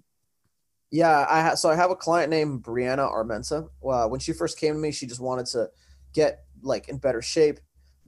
[0.92, 3.68] Yeah, I ha- so I have a client named Brianna Armenta.
[3.84, 5.70] Uh, when she first came to me, she just wanted to
[6.14, 7.58] get like in better shape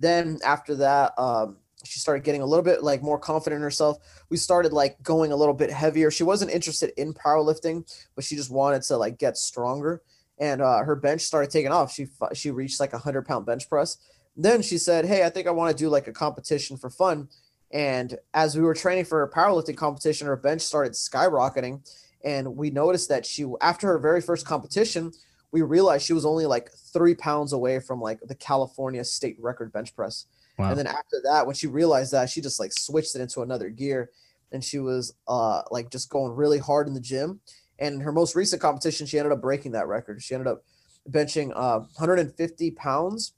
[0.01, 3.99] then after that, um, she started getting a little bit like more confident in herself.
[4.29, 6.11] We started like going a little bit heavier.
[6.11, 10.03] She wasn't interested in powerlifting, but she just wanted to like get stronger.
[10.39, 11.93] And uh, her bench started taking off.
[11.93, 13.99] She she reached like a hundred pound bench press.
[14.37, 17.29] Then she said, "Hey, I think I want to do like a competition for fun."
[17.73, 21.81] And as we were training for a powerlifting competition, her bench started skyrocketing.
[22.25, 25.13] And we noticed that she, after her very first competition,
[25.53, 29.73] we realized she was only like three pounds away from like the California state record
[29.73, 30.27] bench press.
[30.59, 30.71] Wow.
[30.71, 33.69] And then after that, when she realized that, she just like switched it into another
[33.71, 34.11] gear
[34.53, 37.41] and she was uh like just going really hard in the gym.
[37.79, 40.23] And her most recent competition, she ended up breaking that record.
[40.23, 40.65] She ended up
[41.09, 43.33] benching uh 150 pounds,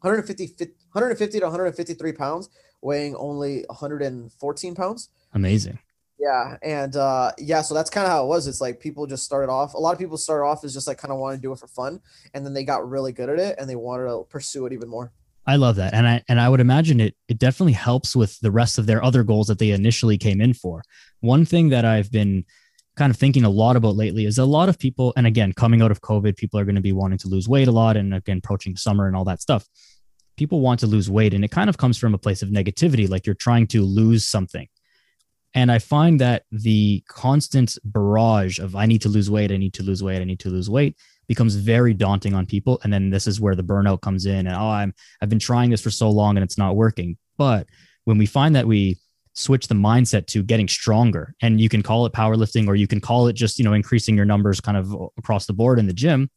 [0.00, 2.48] 150 150 to 153 pounds,
[2.82, 5.08] weighing only 114 pounds.
[5.32, 5.78] Amazing.
[6.20, 8.46] Yeah, and uh, yeah, so that's kind of how it was.
[8.46, 9.72] It's like people just started off.
[9.72, 11.58] A lot of people started off as just like kind of want to do it
[11.58, 12.00] for fun,
[12.34, 14.88] and then they got really good at it, and they wanted to pursue it even
[14.88, 15.12] more.
[15.46, 18.50] I love that, and I and I would imagine it it definitely helps with the
[18.50, 20.82] rest of their other goals that they initially came in for.
[21.20, 22.44] One thing that I've been
[22.96, 25.80] kind of thinking a lot about lately is a lot of people, and again, coming
[25.80, 28.12] out of COVID, people are going to be wanting to lose weight a lot, and
[28.12, 29.66] again, approaching summer and all that stuff.
[30.36, 33.08] People want to lose weight, and it kind of comes from a place of negativity,
[33.08, 34.68] like you're trying to lose something
[35.54, 39.74] and I find that the constant barrage of I need to lose weight, I need
[39.74, 40.96] to lose weight, I need to lose weight
[41.30, 42.80] becomes very daunting on people.
[42.82, 44.48] And then this is where the burnout comes in.
[44.48, 47.16] And oh, I'm I've been trying this for so long and it's not working.
[47.38, 47.68] But
[48.04, 48.98] when we find that we
[49.34, 53.00] switch the mindset to getting stronger, and you can call it powerlifting or you can
[53.00, 55.92] call it just, you know, increasing your numbers kind of across the board in the
[55.92, 56.28] gym,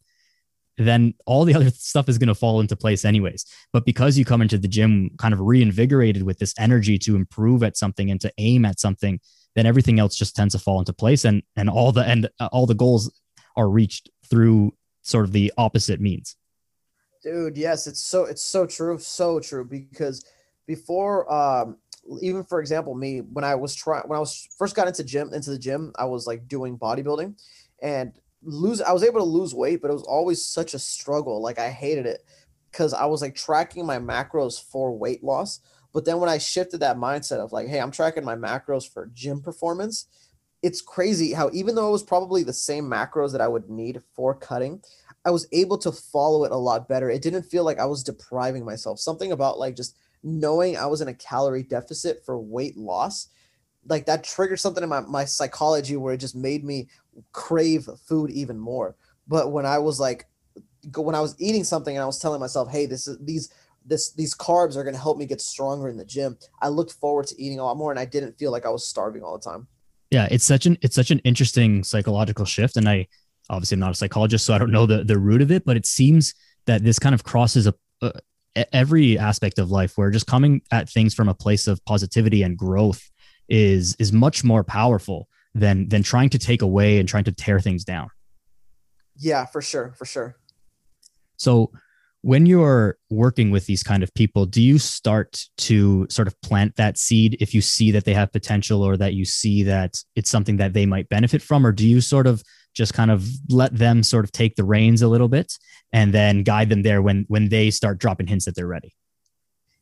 [0.77, 3.45] then all the other stuff is going to fall into place anyways.
[3.71, 7.63] But because you come into the gym kind of reinvigorated with this energy to improve
[7.63, 9.19] at something and to aim at something,
[9.55, 12.65] then everything else just tends to fall into place and and all the and all
[12.65, 13.11] the goals
[13.55, 16.35] are reached through sort of the opposite means.
[17.21, 20.25] Dude, yes, it's so it's so true, so true because
[20.65, 21.77] before um
[22.21, 25.33] even for example me when I was trying when I was first got into gym
[25.33, 27.35] into the gym, I was like doing bodybuilding
[27.81, 31.41] and lose I was able to lose weight, but it was always such a struggle.
[31.41, 32.25] Like I hated it
[32.71, 35.59] because I was like tracking my macros for weight loss.
[35.93, 39.11] But then when I shifted that mindset of like, hey, I'm tracking my macros for
[39.13, 40.07] gym performance,
[40.63, 44.01] it's crazy how even though it was probably the same macros that I would need
[44.15, 44.81] for cutting,
[45.25, 47.09] I was able to follow it a lot better.
[47.09, 48.99] It didn't feel like I was depriving myself.
[48.99, 53.27] Something about like just knowing I was in a calorie deficit for weight loss
[53.87, 56.87] like that triggered something in my, my psychology where it just made me
[57.31, 58.95] crave food even more.
[59.27, 60.27] But when I was like,
[60.95, 63.51] when I was eating something and I was telling myself, hey, this is these
[63.85, 66.37] this these carbs are going to help me get stronger in the gym.
[66.61, 68.85] I looked forward to eating a lot more, and I didn't feel like I was
[68.85, 69.67] starving all the time.
[70.11, 73.07] Yeah, it's such an it's such an interesting psychological shift, and I
[73.49, 75.77] obviously I'm not a psychologist, so I don't know the the root of it, but
[75.77, 76.33] it seems
[76.65, 78.13] that this kind of crosses a, a
[78.73, 82.57] every aspect of life where just coming at things from a place of positivity and
[82.57, 83.09] growth
[83.49, 87.59] is is much more powerful than than trying to take away and trying to tear
[87.59, 88.09] things down.
[89.17, 90.35] Yeah, for sure, for sure.
[91.37, 91.71] So
[92.21, 96.77] when you're working with these kind of people, do you start to sort of plant
[96.77, 100.29] that seed if you see that they have potential or that you see that it's
[100.29, 101.67] something that they might benefit from?
[101.67, 102.41] Or do you sort of
[102.73, 105.53] just kind of let them sort of take the reins a little bit
[105.91, 108.95] and then guide them there when when they start dropping hints that they're ready?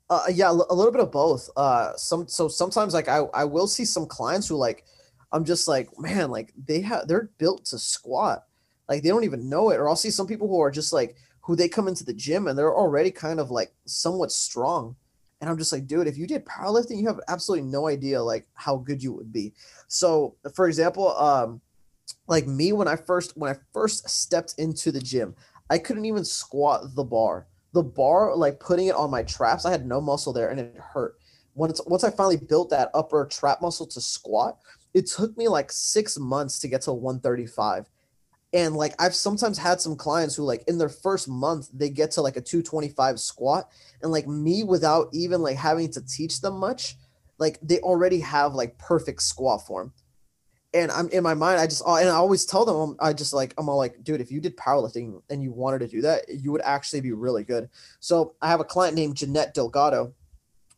[0.10, 1.50] Uh, yeah, a little bit of both.
[1.56, 4.84] Uh, some so sometimes like I I will see some clients who like
[5.32, 8.46] I'm just like man like they have they're built to squat
[8.90, 11.16] like they don't even know it or I'll see some people who are just like
[11.42, 14.96] who they come into the gym and they're already kind of like somewhat strong
[15.40, 18.48] and I'm just like dude if you did powerlifting you have absolutely no idea like
[18.54, 19.54] how good you would be.
[19.88, 21.62] So for example um
[22.28, 25.36] like me when I first when I first stepped into the gym
[25.70, 29.72] I couldn't even squat the bar the bar, like putting it on my traps, I
[29.72, 31.18] had no muscle there and it hurt.
[31.54, 34.58] Once once I finally built that upper trap muscle to squat,
[34.94, 37.90] it took me like six months to get to 135.
[38.54, 42.12] And like I've sometimes had some clients who like in their first month they get
[42.12, 43.70] to like a 225 squat
[44.02, 46.98] and like me without even like having to teach them much,
[47.38, 49.94] like they already have like perfect squat form.
[50.74, 53.54] And I'm in my mind, I just and I always tell them I just like
[53.58, 56.52] I'm all like, dude, if you did powerlifting and you wanted to do that, you
[56.52, 57.70] would actually be really good.
[58.02, 60.14] So I have a client named Jeanette Delgado.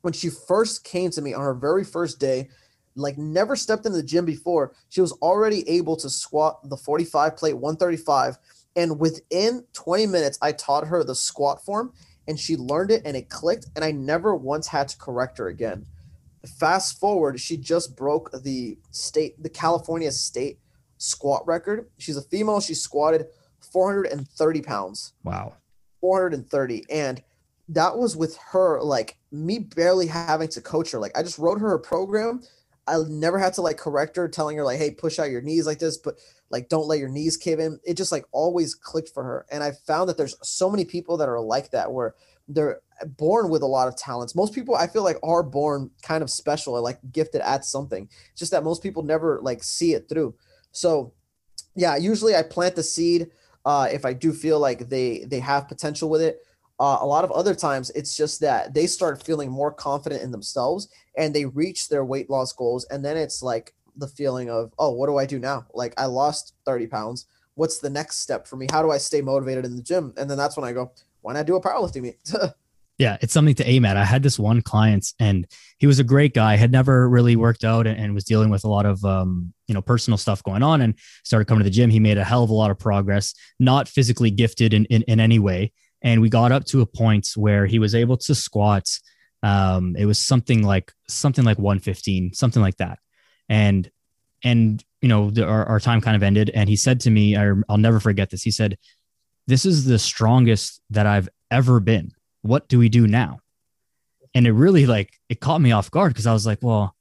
[0.01, 2.49] When she first came to me on her very first day,
[2.95, 7.37] like never stepped in the gym before, she was already able to squat the 45
[7.37, 8.37] plate 135.
[8.75, 11.93] And within 20 minutes, I taught her the squat form
[12.27, 13.67] and she learned it and it clicked.
[13.75, 15.85] And I never once had to correct her again.
[16.59, 20.59] Fast forward, she just broke the state, the California state
[20.97, 21.89] squat record.
[21.97, 22.59] She's a female.
[22.59, 23.27] She squatted
[23.71, 25.13] 430 pounds.
[25.23, 25.53] Wow.
[26.01, 26.83] 430.
[26.89, 27.23] And
[27.69, 30.99] that was with her, like me barely having to coach her.
[30.99, 32.41] Like I just wrote her a program
[32.87, 35.65] I never had to like correct her, telling her like, "Hey, push out your knees
[35.65, 36.15] like this," but
[36.49, 37.79] like, don't let your knees cave in.
[37.83, 41.17] It just like always clicked for her, and I found that there's so many people
[41.17, 42.15] that are like that, where
[42.47, 42.81] they're
[43.17, 44.35] born with a lot of talents.
[44.35, 48.09] Most people, I feel like, are born kind of special like gifted at something.
[48.31, 50.35] It's just that most people never like see it through.
[50.71, 51.13] So,
[51.75, 53.31] yeah, usually I plant the seed
[53.65, 56.39] uh, if I do feel like they they have potential with it.
[56.83, 60.31] Uh, a lot of other times, it's just that they start feeling more confident in
[60.31, 62.83] themselves and they reach their weight loss goals.
[62.91, 65.65] And then it's like the feeling of, oh, what do I do now?
[65.73, 67.25] Like, I lost 30 pounds.
[67.55, 68.67] What's the next step for me?
[68.69, 70.13] How do I stay motivated in the gym?
[70.17, 70.91] And then that's when I go,
[71.21, 72.17] why not do a powerlifting meet?
[72.97, 73.95] yeah, it's something to aim at.
[73.95, 77.63] I had this one client and he was a great guy, had never really worked
[77.63, 80.63] out and, and was dealing with a lot of, um, you know, personal stuff going
[80.63, 81.89] on and started coming to the gym.
[81.89, 85.21] He made a hell of a lot of progress, not physically gifted in, in, in
[85.21, 85.71] any way,
[86.03, 88.87] and we got up to a point where he was able to squat
[89.43, 92.97] um, it was something like something like 115 something like that.
[93.49, 93.91] And
[94.43, 96.49] and you know the, our, our time kind of ended.
[96.49, 98.41] And he said to me I, i'll never forget this.
[98.41, 98.77] He said
[99.45, 102.13] this is the strongest that i've ever been.
[102.41, 103.39] What do we do now?
[104.33, 106.95] And it really like it caught me off guard because i was like well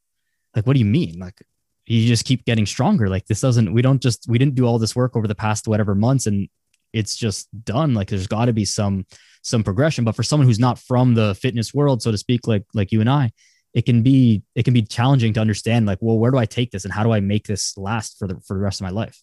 [0.55, 1.19] like what do you mean?
[1.19, 1.41] Like
[1.87, 3.09] you just keep getting stronger.
[3.09, 5.69] Like this doesn't we don't just we didn't do all this work over the past
[5.69, 6.49] whatever months and
[6.93, 7.95] it's just done.
[7.95, 9.07] Like there's got to be some
[9.43, 10.05] some progression.
[10.05, 13.01] But for someone who's not from the fitness world, so to speak, like like you
[13.01, 13.33] and I,
[13.75, 15.87] it can be it can be challenging to understand.
[15.87, 18.29] Like, well, where do I take this, and how do I make this last for
[18.29, 19.23] the for the rest of my life?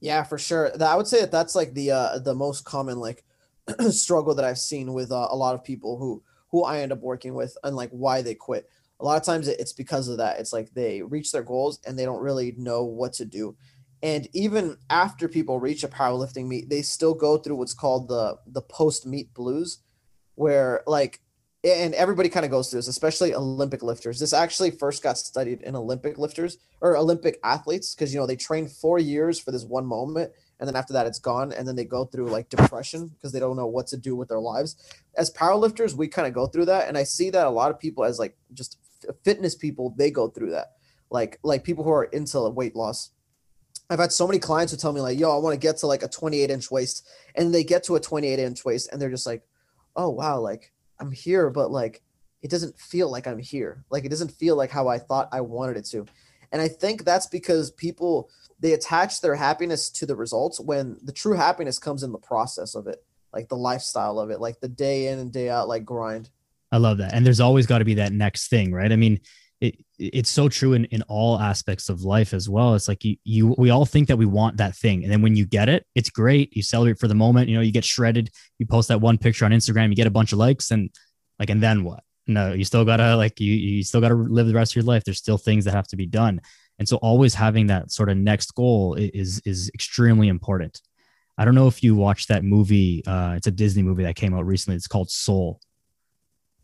[0.00, 0.70] Yeah, for sure.
[0.82, 3.24] I would say that that's like the uh, the most common like
[3.90, 7.00] struggle that I've seen with uh, a lot of people who who I end up
[7.00, 8.68] working with, and like why they quit.
[9.00, 10.40] A lot of times it's because of that.
[10.40, 13.56] It's like they reach their goals and they don't really know what to do
[14.02, 18.36] and even after people reach a powerlifting meet they still go through what's called the
[18.46, 19.78] the post meet blues
[20.34, 21.20] where like
[21.62, 24.18] and everybody kind of goes through this especially olympic lifters.
[24.18, 28.36] This actually first got studied in olympic lifters or olympic athletes because you know they
[28.36, 31.76] train four years for this one moment and then after that it's gone and then
[31.76, 34.76] they go through like depression because they don't know what to do with their lives.
[35.16, 37.78] As powerlifters we kind of go through that and i see that a lot of
[37.78, 38.78] people as like just
[39.24, 40.72] fitness people they go through that.
[41.10, 43.10] Like like people who are into weight loss
[43.90, 45.86] I've had so many clients who tell me like, "Yo, I want to get to
[45.86, 49.10] like a 28 inch waist," and they get to a 28 inch waist, and they're
[49.10, 49.42] just like,
[49.96, 52.02] "Oh wow, like I'm here, but like
[52.40, 53.84] it doesn't feel like I'm here.
[53.90, 56.06] Like it doesn't feel like how I thought I wanted it to."
[56.52, 61.12] And I think that's because people they attach their happiness to the results when the
[61.12, 64.68] true happiness comes in the process of it, like the lifestyle of it, like the
[64.68, 66.30] day in and day out, like grind.
[66.70, 67.14] I love that.
[67.14, 68.92] And there's always got to be that next thing, right?
[68.92, 69.20] I mean,
[69.60, 72.74] it, it's so true in, in all aspects of life as well.
[72.74, 75.02] It's like you, you, we all think that we want that thing.
[75.02, 76.56] And then when you get it, it's great.
[76.56, 79.44] You celebrate for the moment, you know, you get shredded, you post that one picture
[79.44, 80.90] on Instagram, you get a bunch of likes and
[81.38, 82.02] like, and then what?
[82.26, 85.04] No, you still gotta like, you, you still gotta live the rest of your life.
[85.04, 86.40] There's still things that have to be done.
[86.78, 90.80] And so always having that sort of next goal is, is extremely important.
[91.36, 93.02] I don't know if you watched that movie.
[93.06, 94.76] Uh, it's a Disney movie that came out recently.
[94.76, 95.60] It's called Soul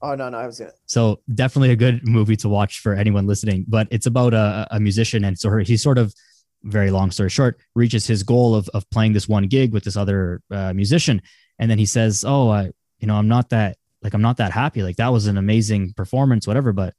[0.02, 0.72] Oh no, no, I was gonna.
[0.86, 3.64] So definitely a good movie to watch for anyone listening.
[3.66, 6.14] But it's about a, a musician, and so he sort of,
[6.62, 9.96] very long story short, reaches his goal of of playing this one gig with this
[9.96, 11.22] other uh, musician,
[11.58, 14.52] and then he says, "Oh, I, you know, I'm not that like I'm not that
[14.52, 14.82] happy.
[14.82, 16.94] Like that was an amazing performance, whatever, but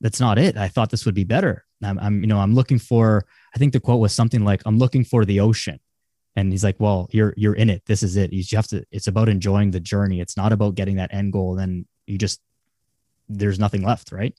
[0.00, 0.56] that's not it.
[0.56, 1.64] I thought this would be better.
[1.82, 3.24] I'm, I'm you know, I'm looking for.
[3.54, 5.80] I think the quote was something like, "I'm looking for the ocean."
[6.34, 9.06] and he's like well you're you're in it this is it you have to it's
[9.06, 12.40] about enjoying the journey it's not about getting that end goal then you just
[13.28, 14.34] there's nothing left, right?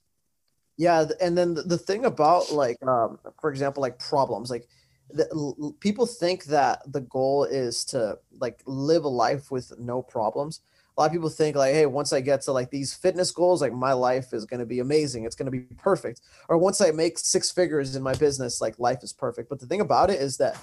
[0.77, 4.67] Yeah, and then the, thing about like, um, for example, like problems, like
[5.09, 10.61] the, people think that the goal is to like live a life with no problems.
[10.95, 13.61] A lot of people think like, hey, once I get to like these fitness goals,
[13.61, 15.25] like my life is going to be amazing.
[15.25, 16.21] It's going to be perfect.
[16.49, 19.49] Or once I make six figures in my business, like life is perfect.
[19.49, 20.57] But the thing about it is that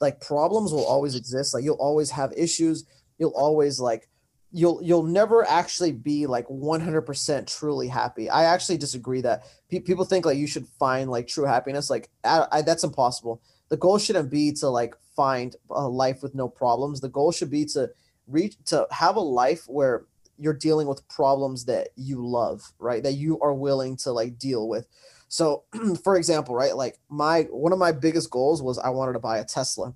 [0.00, 2.84] like problems will always exist like you'll always have issues
[3.18, 4.08] you'll always like
[4.56, 8.30] you'll you'll never actually be like 100% truly happy.
[8.30, 12.08] I actually disagree that Pe- people think like you should find like true happiness like
[12.24, 13.42] I, I, that's impossible.
[13.68, 17.02] The goal shouldn't be to like find a life with no problems.
[17.02, 17.90] The goal should be to
[18.26, 20.06] reach to have a life where
[20.38, 23.02] you're dealing with problems that you love right?
[23.02, 24.86] That you are willing to like deal with.
[25.28, 25.64] So
[26.02, 29.36] for example right like my one of my biggest goals was i wanted to buy
[29.36, 29.92] a tesla.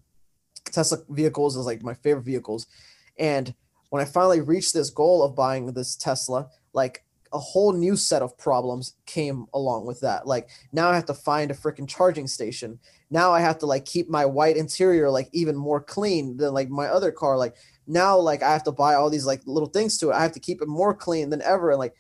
[0.66, 2.66] Tesla vehicles is like my favorite vehicles.
[3.18, 3.54] And
[3.90, 8.22] when I finally reached this goal of buying this Tesla, like a whole new set
[8.22, 10.26] of problems came along with that.
[10.26, 12.78] Like now I have to find a freaking charging station.
[13.10, 16.70] Now I have to like keep my white interior like even more clean than like
[16.70, 17.36] my other car.
[17.36, 20.14] Like now like I have to buy all these like little things to it.
[20.14, 21.70] I have to keep it more clean than ever.
[21.70, 21.94] And like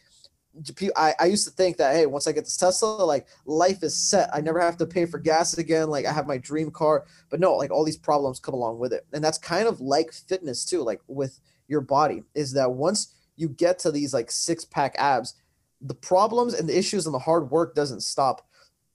[0.96, 3.96] I, I used to think that hey once i get this tesla like life is
[3.96, 7.06] set i never have to pay for gas again like i have my dream car
[7.30, 10.12] but no like all these problems come along with it and that's kind of like
[10.12, 11.38] fitness too like with
[11.70, 15.34] your body is that once you get to these like six pack abs,
[15.80, 18.46] the problems and the issues and the hard work doesn't stop.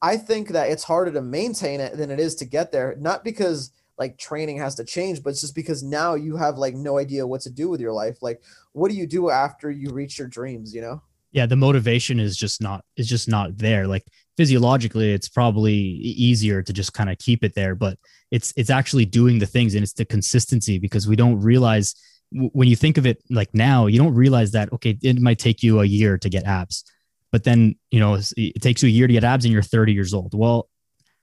[0.02, 3.24] I think that it's harder to maintain it than it is to get there, not
[3.24, 6.98] because like training has to change, but it's just because now you have like no
[6.98, 8.18] idea what to do with your life.
[8.22, 8.42] Like,
[8.74, 11.02] what do you do after you reach your dreams, you know?
[11.32, 13.88] Yeah, the motivation is just not is just not there.
[13.88, 14.04] Like
[14.38, 17.98] physiologically, it's probably easier to just kind of keep it there, but
[18.32, 21.96] it's it's actually doing the things and it's the consistency because we don't realize
[22.32, 25.64] when you think of it like now, you don't realize that, okay, it might take
[25.64, 26.84] you a year to get abs,
[27.32, 29.94] but then, you know, it takes you a year to get abs and you're 30
[29.94, 30.34] years old.
[30.34, 30.70] Well,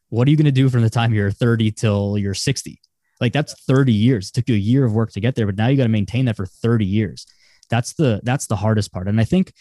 [0.08, 2.80] what are you going to do from the time you're 30 till you're 60?
[3.20, 4.28] Like that's 30 years.
[4.28, 5.88] It took you a year of work to get there, but now you got to
[5.88, 7.26] maintain that for 30 years.
[7.70, 9.08] That's the, that's the hardest part.
[9.08, 9.52] And I think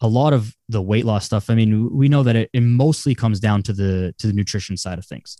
[0.00, 3.14] a lot of the weight loss stuff, I mean, we know that it, it mostly
[3.14, 5.36] comes down to the, to the nutrition side of things.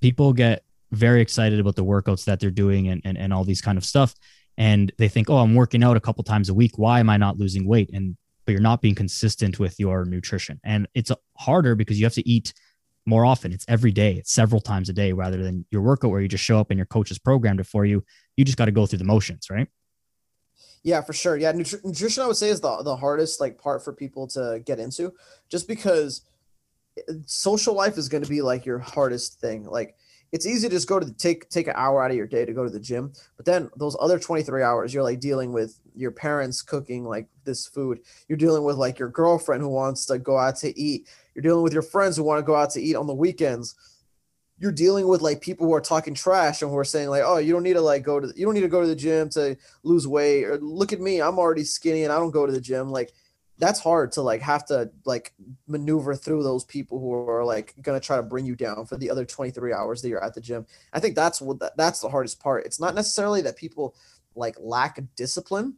[0.00, 3.60] People get very excited about the workouts that they're doing and, and, and all these
[3.60, 4.14] kind of stuff
[4.56, 6.72] and they think, oh, I'm working out a couple times a week.
[6.76, 7.90] Why am I not losing weight?
[7.92, 12.14] And but you're not being consistent with your nutrition, and it's harder because you have
[12.14, 12.52] to eat
[13.06, 13.52] more often.
[13.52, 14.14] It's every day.
[14.14, 16.78] It's several times a day rather than your workout where you just show up and
[16.78, 18.04] your coach has programmed it for you.
[18.36, 19.68] You just got to go through the motions, right?
[20.82, 21.36] Yeah, for sure.
[21.36, 24.62] Yeah, nutri- nutrition I would say is the the hardest like part for people to
[24.64, 25.12] get into,
[25.48, 26.22] just because
[26.98, 29.64] eh, social life is going to be like your hardest thing.
[29.64, 29.96] Like
[30.34, 32.44] it's easy to just go to the, take take an hour out of your day
[32.44, 35.80] to go to the gym but then those other 23 hours you're like dealing with
[35.94, 38.00] your parents cooking like this food.
[38.28, 41.08] You're dealing with like your girlfriend who wants to go out to eat.
[41.34, 43.74] You're dealing with your friends who want to go out to eat on the weekends.
[44.58, 47.38] You're dealing with like people who are talking trash and who are saying like oh
[47.38, 49.28] you don't need to like go to you don't need to go to the gym
[49.30, 52.52] to lose weight or look at me i'm already skinny and i don't go to
[52.52, 52.90] the gym.
[52.90, 53.12] Like
[53.58, 55.32] that's hard to like have to like
[55.66, 58.96] maneuver through those people who are like going to try to bring you down for
[58.96, 60.66] the other 23 hours that you're at the gym.
[60.92, 62.66] I think that's what that's the hardest part.
[62.66, 63.94] It's not necessarily that people
[64.34, 65.74] like lack discipline.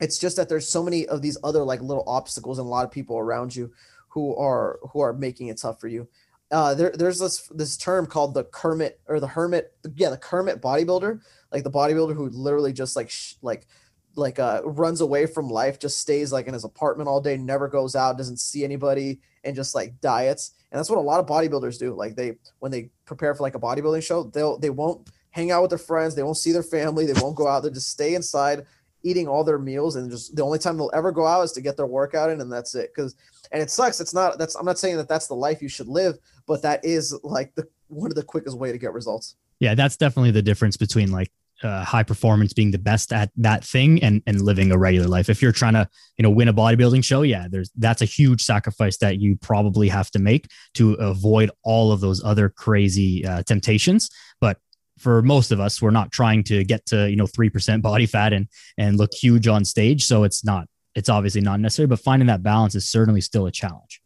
[0.00, 2.86] It's just that there's so many of these other like little obstacles and a lot
[2.86, 3.72] of people around you
[4.08, 6.08] who are who are making it tough for you.
[6.50, 10.62] Uh there, there's this this term called the kermit or the hermit yeah the kermit
[10.62, 11.20] bodybuilder.
[11.52, 13.66] Like the bodybuilder who literally just like sh- like
[14.14, 17.68] like uh runs away from life just stays like in his apartment all day never
[17.68, 20.52] goes out doesn't see anybody and just like diets.
[20.70, 21.94] And that's what a lot of bodybuilders do.
[21.94, 25.62] Like they when they prepare for like a bodybuilding show they'll they won't hang out
[25.62, 28.14] with their friends they won't see their family they won't go out they just stay
[28.14, 28.66] inside
[29.02, 31.60] eating all their meals and just the only time they'll ever go out is to
[31.60, 32.90] get their workout in and that's it.
[32.94, 33.16] Because
[33.50, 35.88] and it sucks it's not that's i'm not saying that that's the life you should
[35.88, 39.36] live but that is like the one of the quickest way to get results.
[39.60, 41.30] Yeah that's definitely the difference between like
[41.62, 45.28] uh, high performance being the best at that thing and and living a regular life.
[45.28, 45.88] If you're trying to
[46.18, 49.88] you know win a bodybuilding show yeah there's that's a huge sacrifice that you probably
[49.88, 54.10] have to make to avoid all of those other crazy uh, temptations.
[54.40, 54.58] But
[54.98, 58.32] for most of us we're not trying to get to you know 3% body fat
[58.32, 60.04] and and look huge on stage.
[60.04, 63.52] So it's not it's obviously not necessary but finding that balance is certainly still a
[63.52, 64.01] challenge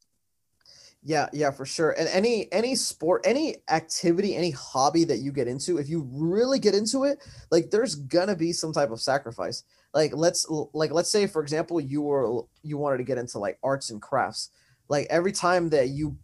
[1.06, 1.92] yeah, yeah, for sure.
[1.92, 6.58] And any any sport, any activity, any hobby that you get into, if you really
[6.58, 9.62] get into it, like there's gonna be some type of sacrifice.
[9.94, 13.56] Like let's like let's say for example, you were you wanted to get into like
[13.62, 14.50] arts and crafts.
[14.88, 16.16] Like every time that you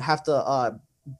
[0.00, 0.70] have to uh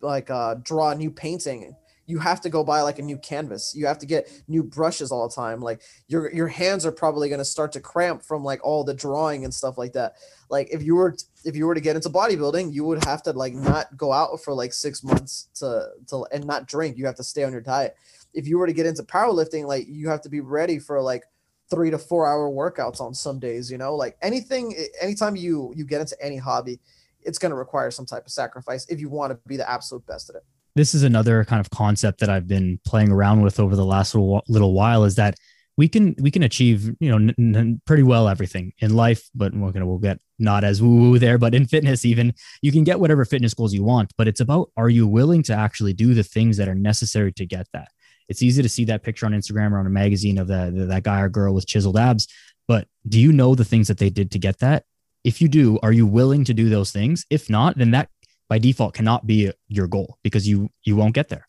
[0.00, 1.76] like uh draw a new painting
[2.06, 3.74] you have to go buy like a new canvas.
[3.74, 5.60] You have to get new brushes all the time.
[5.60, 8.94] Like your your hands are probably going to start to cramp from like all the
[8.94, 10.14] drawing and stuff like that.
[10.50, 13.32] Like if you were if you were to get into bodybuilding you would have to
[13.32, 16.96] like not go out for like six months to to and not drink.
[16.98, 17.96] You have to stay on your diet.
[18.34, 21.24] If you were to get into powerlifting like you have to be ready for like
[21.70, 23.94] three to four hour workouts on some days you know?
[23.94, 26.80] Like anything anytime you you get into any hobby
[27.24, 30.04] it's going to require some type of sacrifice if you want to be the absolute
[30.06, 30.44] best at it
[30.74, 34.14] this is another kind of concept that I've been playing around with over the last
[34.14, 35.36] little, little while is that
[35.76, 39.54] we can we can achieve you know n- n- pretty well everything in life but
[39.54, 42.84] we're gonna we'll get not as woo woo there but in fitness even you can
[42.84, 46.14] get whatever fitness goals you want but it's about are you willing to actually do
[46.14, 47.88] the things that are necessary to get that?
[48.28, 51.02] It's easy to see that picture on instagram or on a magazine of that that
[51.02, 52.28] guy or girl with chiseled abs
[52.68, 54.84] but do you know the things that they did to get that?
[55.24, 57.24] If you do are you willing to do those things?
[57.30, 58.08] If not then that
[58.52, 61.48] by default cannot be your goal because you you won't get there.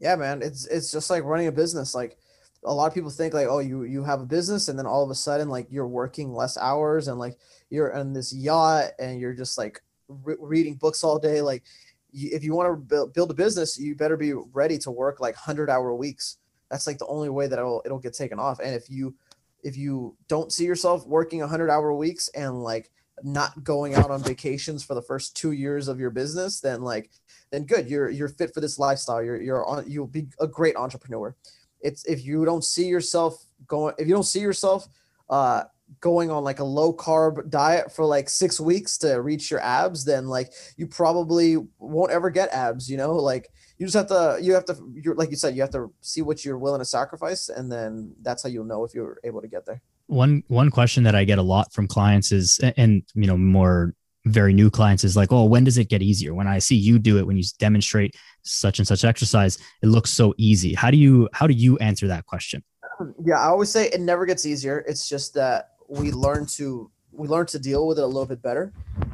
[0.00, 1.94] Yeah man it's it's just like running a business.
[1.94, 2.18] Like
[2.64, 5.04] a lot of people think like oh you you have a business and then all
[5.04, 7.38] of a sudden like you're working less hours and like
[7.70, 11.40] you're on this yacht and you're just like re- reading books all day.
[11.40, 11.62] Like
[12.10, 15.20] you, if you want to build, build a business you better be ready to work
[15.20, 16.38] like 100 hour weeks.
[16.68, 18.58] That's like the only way that it'll it'll get taken off.
[18.58, 19.14] And if you
[19.62, 22.90] if you don't see yourself working 100 hour weeks and like
[23.24, 27.10] not going out on vacations for the first two years of your business then like
[27.52, 29.22] then good you're you're fit for this lifestyle.
[29.22, 31.36] You're you're on you'll be a great entrepreneur.
[31.80, 34.88] It's if you don't see yourself going if you don't see yourself
[35.30, 35.64] uh
[36.00, 40.06] going on like a low carb diet for like six weeks to reach your abs
[40.06, 43.12] then like you probably won't ever get abs you know?
[43.14, 45.92] Like you just have to you have to you're like you said you have to
[46.00, 49.42] see what you're willing to sacrifice and then that's how you'll know if you're able
[49.42, 53.02] to get there one one question that i get a lot from clients is and
[53.14, 53.94] you know more
[54.24, 56.34] very new clients is like, oh, when does it get easier?
[56.34, 60.10] When I see you do it, when you demonstrate such and such exercise, it looks
[60.10, 60.74] so easy.
[60.74, 62.62] How do you how do you answer that question?
[63.24, 64.84] Yeah, I always say it never gets easier.
[64.86, 68.42] It's just that we learn to we learn to deal with it a little bit
[68.42, 68.72] better.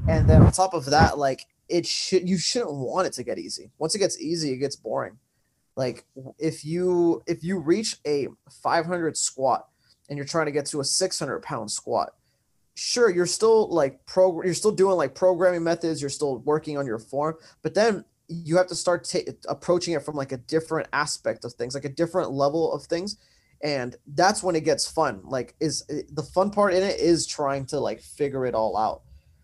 [0.09, 3.39] And then on top of that, like it should you shouldn't want it to get
[3.39, 3.70] easy.
[3.78, 5.16] Once it gets easy, it gets boring.
[5.74, 6.05] Like
[6.39, 8.28] if you if you reach a
[8.62, 9.66] 500 squat
[10.09, 12.14] and you're trying to get to a 600 pound squat,
[12.74, 16.86] sure you're still like pro you're still doing like programming methods you're still working on
[16.86, 20.86] your form but then you have to start ta- approaching it from like a different
[20.92, 23.16] aspect of things like a different level of things
[23.62, 27.66] and that's when it gets fun like is the fun part in it is trying
[27.66, 29.02] to like figure it all out.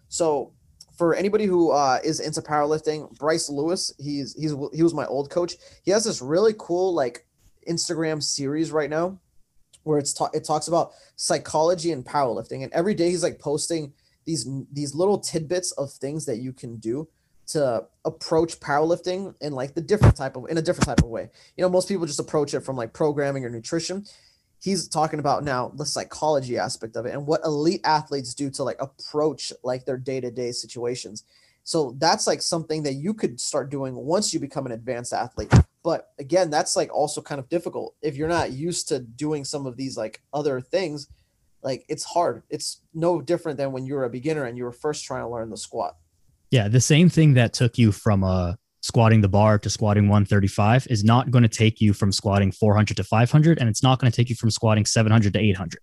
[0.09, 0.53] So
[0.97, 5.31] for anybody who uh, is into powerlifting bryce lewis he's he's he was my old
[5.31, 5.57] coach.
[5.83, 7.27] He has this really cool like
[7.69, 9.19] instagram series right now
[9.85, 13.93] where it's ta- it talks about psychology and powerlifting and every day he's like posting
[14.25, 17.09] these these little tidbits of things that you can do
[17.47, 21.31] to approach powerlifting in like the different type of in a different type of way.
[21.57, 24.05] You know, most people just approach it from like programming or nutrition.
[24.63, 28.65] He's talking about now the psychology aspect of it and what elite athletes do to
[28.65, 31.25] like approach like their day-to-day situations.
[31.65, 35.53] So that's like something that you could start doing once you become an advanced athlete.
[35.85, 39.67] But again, that's like also kind of difficult if you're not used to doing some
[39.67, 41.09] of these like other things.
[41.63, 42.43] Like it's hard.
[42.49, 45.29] It's no different than when you were a beginner and you were first trying to
[45.29, 45.97] learn the squat.
[46.51, 50.87] Yeah, the same thing that took you from uh, squatting the bar to squatting 135
[50.89, 54.11] is not going to take you from squatting 400 to 500, and it's not going
[54.11, 55.81] to take you from squatting 700 to 800.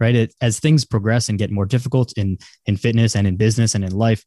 [0.00, 0.14] Right?
[0.14, 3.84] It, as things progress and get more difficult in in fitness and in business and
[3.84, 4.24] in life,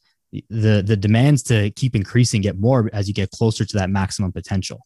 [0.49, 4.31] the the demands to keep increasing get more as you get closer to that maximum
[4.31, 4.85] potential.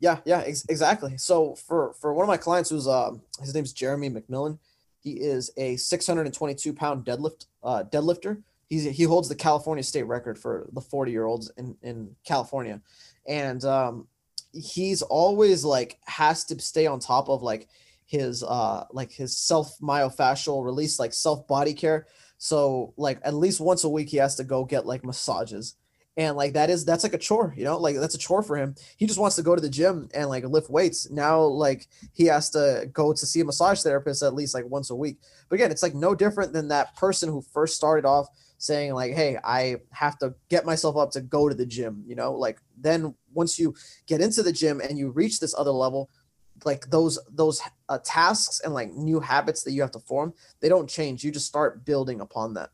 [0.00, 1.16] Yeah, yeah, ex- exactly.
[1.18, 4.58] So for for one of my clients who's uh his name's Jeremy McMillan,
[4.98, 8.42] he is a 622 pound deadlift uh, deadlifter.
[8.66, 12.80] He's he holds the California state record for the 40 year olds in in California,
[13.28, 14.08] and um,
[14.52, 17.68] he's always like has to stay on top of like
[18.06, 22.06] his uh like his self myofascial release like self body care.
[22.38, 25.74] So like at least once a week he has to go get like massages
[26.16, 27.78] and like that is that's like a chore you know?
[27.78, 28.74] Like that's a chore for him.
[28.96, 31.10] He just wants to go to the gym and like lift weights.
[31.10, 34.90] Now like he has to go to see a massage therapist at least like once
[34.90, 35.18] a week.
[35.48, 38.26] But again it's like no different than that person who first started off
[38.58, 42.14] saying like hey i have to get myself up to go to the gym you
[42.14, 42.32] know?
[42.32, 43.74] Like then once you
[44.06, 46.10] get into the gym and you reach this other level
[46.64, 50.68] like those those uh, tasks and like new habits that you have to form they
[50.68, 51.24] don't change.
[51.24, 52.70] You just start building upon that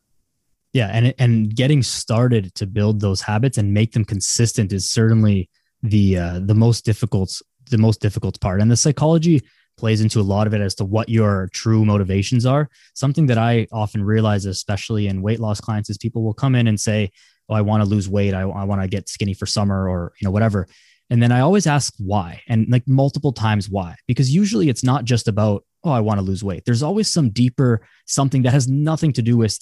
[0.77, 5.49] yeah and and getting started to build those habits and make them consistent is certainly
[5.83, 8.61] the uh, the most difficult the most difficult part.
[8.61, 9.41] And the psychology
[9.77, 12.69] plays into a lot of it as to what your true motivations are.
[12.93, 16.67] Something that i often realize especially in weight loss clients is people will come in
[16.67, 17.11] and say
[17.49, 18.33] oh i want to lose weight.
[18.33, 20.67] I, I want to get skinny for summer or you know whatever.
[21.09, 23.95] And then i always ask why and like multiple times why.
[24.07, 26.63] Because usually it's not just about oh, I want to lose weight.
[26.65, 29.57] There's always some deeper something that has nothing to do with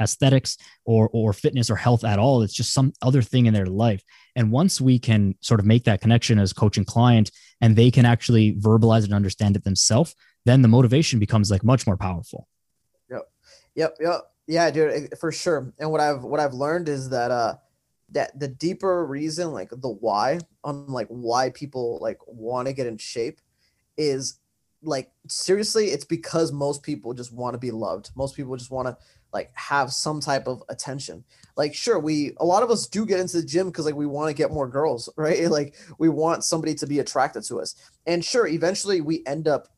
[0.00, 2.42] aesthetics or or fitness or health at all.
[2.42, 4.02] It's just some other thing in their life.
[4.36, 7.90] And once we can sort of make that connection as coach and client, and they
[7.90, 10.14] can actually verbalize and understand it themselves,
[10.44, 12.48] then the motivation becomes like much more powerful.
[13.10, 13.22] Yep.
[13.74, 13.96] Yep.
[14.00, 14.20] Yep.
[14.46, 15.72] Yeah, dude, for sure.
[15.78, 17.54] And what I've what I've learned is that uh
[18.12, 22.86] that the deeper reason, like the why on like why people like want to get
[22.86, 23.40] in shape
[23.96, 24.40] is
[24.82, 28.10] like seriously, it's because most people just want to be loved.
[28.16, 28.96] Most people just want to
[29.32, 31.24] like have some type of attention.
[31.56, 34.06] Like sure, we a lot of us do get into the gym because like we
[34.06, 35.50] want to get more girls, right?
[35.50, 37.74] Like we want somebody to be attracted to us.
[38.06, 39.68] And sure, eventually we end up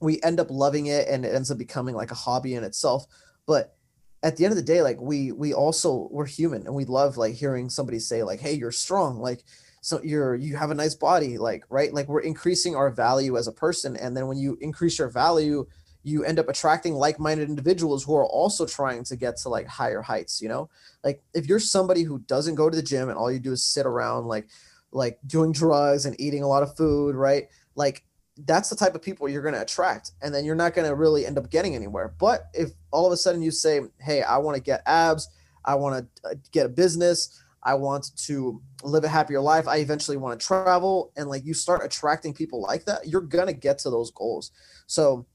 [0.00, 3.06] we end up loving it and it ends up becoming like a hobby in itself.
[3.46, 3.74] But
[4.22, 7.16] at the end of the day, like we we also we're human and we love
[7.16, 9.44] like hearing somebody say like, "Hey, you're strong." Like
[9.80, 11.92] so you're you have a nice body like right?
[11.92, 13.96] Like we're increasing our value as a person.
[13.96, 15.66] And then when you increase your value
[16.04, 20.00] you end up attracting like-minded individuals who are also trying to get to like higher
[20.00, 20.68] heights you know?
[21.04, 23.64] Like if you're somebody who doesn't go to the gym and all you do is
[23.64, 24.48] sit around like
[24.90, 27.48] like doing drugs and eating a lot of food right?
[27.74, 28.04] Like
[28.46, 30.12] that's the type of people you're going to attract.
[30.22, 32.14] And then you're not going to really end up getting anywhere.
[32.18, 35.28] But if all of a sudden you say hey i want to get abs.
[35.68, 37.42] I want to uh, get a business.
[37.62, 41.54] I want to live a happier life i eventually want to travel and like you
[41.54, 44.52] start attracting people like that you're to get to those goals
[44.86, 45.26] so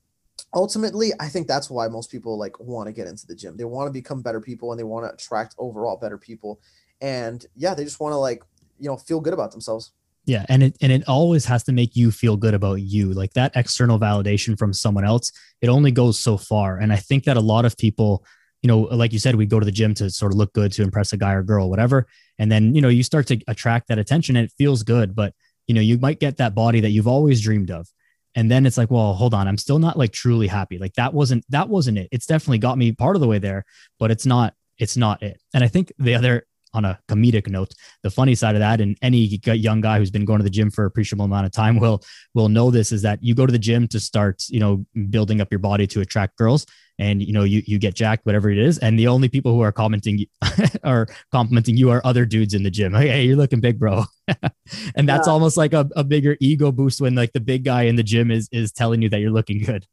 [0.54, 3.66] ultimately i think that's why most people like want to get into the gym they
[3.66, 6.60] want to become better people and they want to attract overall better people
[7.02, 8.44] and yeah they just want to like
[8.80, 9.92] you know feel good about themselves
[10.26, 13.12] yeah, and it and it always has to make you feel good about you.
[13.12, 15.32] Like that external validation from someone else,
[15.62, 16.78] it only goes so far.
[16.78, 18.24] And I think that a lot of people,
[18.64, 20.72] you know, like you said, we go to the gym to sort of look good
[20.74, 22.08] to impress a guy or girl, whatever.
[22.40, 25.34] And then, you know, you start to attract that attention and it feels good, but
[25.68, 27.88] you know, you might get that body that you've always dreamed of.
[28.36, 30.80] And then it's like, well, hold on, I'm still not like truly happy.
[30.80, 32.08] Like that wasn't that wasn't it.
[32.12, 33.66] It's definitely got me part of the way there,
[34.00, 35.40] but it's not it's not it.
[35.54, 38.98] And I think the other on a comedic note, the funny side of that, and
[39.04, 41.80] any young guy who's been going to the gym for a appreciable amount of time
[41.82, 42.02] will
[42.34, 45.42] will know this is that you go to the gym to start, you know, building
[45.42, 46.66] up your body to attract girls,
[47.00, 49.62] and you know you you get jacked, whatever it is, and the only people who
[49.62, 50.26] are commenting
[50.84, 52.94] are complimenting you are other dudes in the gym.
[52.94, 54.06] Hey, hey you're looking big, bro,
[54.96, 55.34] and that's yeah.
[55.34, 58.32] almost like a, a bigger ego boost when like the big guy in the gym
[58.32, 59.86] is is telling you that you're looking good.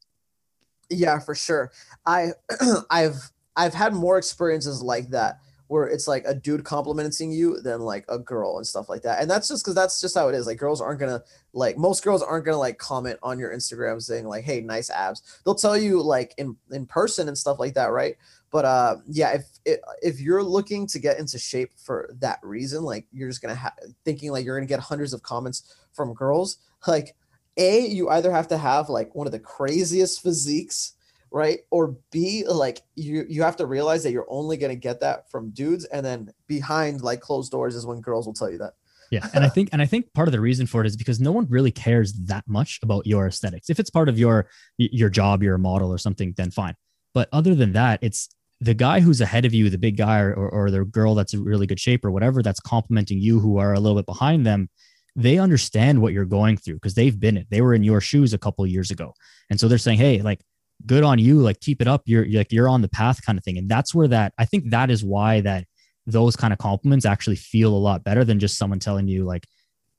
[0.91, 1.73] Yeah, for sure.
[2.07, 2.31] I
[2.91, 5.41] I've I've had more experiences like that
[5.71, 9.23] where it's like a dude complimenting you than like a girl and stuff like that.
[9.23, 10.45] And that's just because that's just how it is.
[10.45, 14.27] Like girls aren't gonna like most girls aren't gonna like comment on your Instagram saying
[14.27, 17.93] like, "Hey, nice abs." They'll tell you like in in person and stuff like that,
[17.93, 18.17] right?
[18.51, 19.31] But uh, yeah,
[19.65, 23.55] if if you're looking to get into shape for that reason, like you're just gonna
[23.55, 26.57] have thinking like you're gonna get hundreds of comments from girls,
[26.89, 27.15] like
[27.59, 30.95] a you either have to have like one of the craziest physiques
[31.31, 31.61] right?
[31.71, 35.51] Or B, like you you have to realize that you're only gonna get that from
[35.51, 38.75] dudes, and then behind like closed doors is when girls will tell you that.
[39.11, 41.21] Yeah, and I think and I think part of the reason for it is because
[41.21, 43.69] no one really cares that much about your aesthetics.
[43.69, 46.75] If it's part of your your job, you're a model or something, then fine.
[47.13, 48.29] But other than that, it's
[48.61, 51.43] the guy who's ahead of you, the big guy or, or the girl that's in
[51.43, 54.69] really good shape or whatever that's complimenting you who are a little bit behind them,
[55.17, 57.47] they understand what you're going through because they've been it.
[57.51, 59.15] They were in your shoes a couple years ago.
[59.49, 60.41] And so they're saying, hey, like
[60.87, 63.45] good on you like keep it up you're, like you're on the path kind of
[63.45, 63.59] thing.
[63.59, 65.65] And that's where that i think that is why that
[66.07, 69.47] those kind of compliments actually feel a lot better than just someone telling you like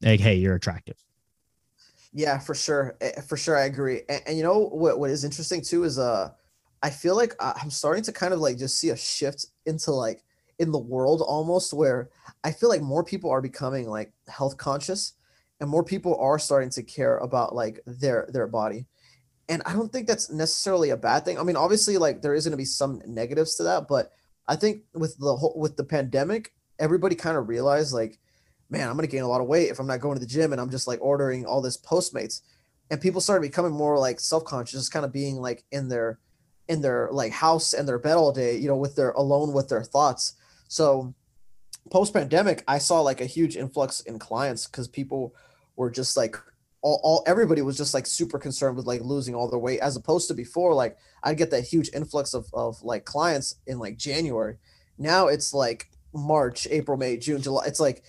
[0.02, 0.98] like hey you're attractive.
[2.14, 2.96] Yeah for sure.
[3.00, 4.02] Eh, for sure i agree.
[4.10, 6.30] And, and, you know what what is interesting too is uh
[6.84, 10.24] i feel like i'm starting to kind of like just see a shift into like
[10.60, 12.10] in the world almost where
[12.44, 15.14] i feel like more people are becoming like health conscious
[15.60, 18.88] and more people are starting to care about like their their body
[19.52, 21.38] and I don't think that's necessarily a bad thing.
[21.38, 24.14] I mean, obviously, like there is going to be some negatives to that, but
[24.48, 28.18] I think with the whole with the pandemic, everybody kind of realized like,
[28.70, 30.26] man, I'm going to gain a lot of weight if I'm not going to the
[30.26, 32.42] gym and I'm just like ordering all this Postmates,
[32.90, 36.20] and people started becoming more like self conscious, just kind of being like in their
[36.70, 39.68] in their like house and their bed all day, you know, with their alone with
[39.68, 40.36] their thoughts.
[40.70, 41.14] So
[41.90, 45.36] post pandemic, I saw like a huge influx in clients because people
[45.76, 46.38] were just like
[46.82, 49.96] all, all everybody was just like super concerned with like losing all their weight as
[49.96, 53.98] opposed to before like i'd get that huge influx of, of like clients in like
[53.98, 54.58] january.
[54.98, 58.04] Now it's like march april may june july it's like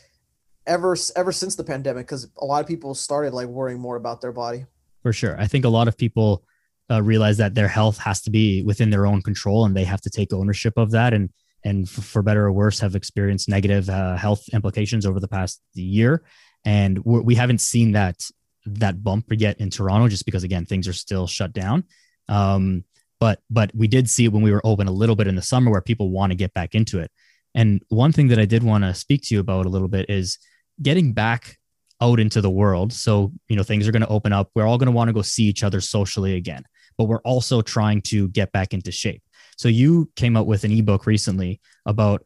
[0.67, 4.21] ever ever since the pandemic because a lot of people started like worrying more about
[4.21, 4.67] their body.
[5.03, 5.41] For sure.
[5.41, 6.45] I think a lot of people
[6.91, 10.01] uh, realize that their health has to be within their own control and they have
[10.03, 11.31] to take ownership of that and
[11.65, 16.25] and for better or worse have experienced negative uh, health implications over the past year.
[16.65, 18.21] And we haven't seen that
[18.67, 21.85] that bump yet in Toronto, just because again things are still shut down.
[22.29, 22.85] Um,
[23.21, 25.71] but but we did see when we were open a little bit in the summer
[25.71, 27.11] where people want to get back into it.
[27.55, 30.09] And one thing that I did want to speak to you about a little bit
[30.09, 30.39] is
[30.81, 31.59] getting back
[32.01, 32.93] out into the world.
[32.93, 34.51] So you know things are going to open up.
[34.55, 36.65] We're all going to want to go see each other socially again,
[36.99, 39.23] but we're also trying to get back into shape.
[39.57, 42.23] So you came out with an ebook recently about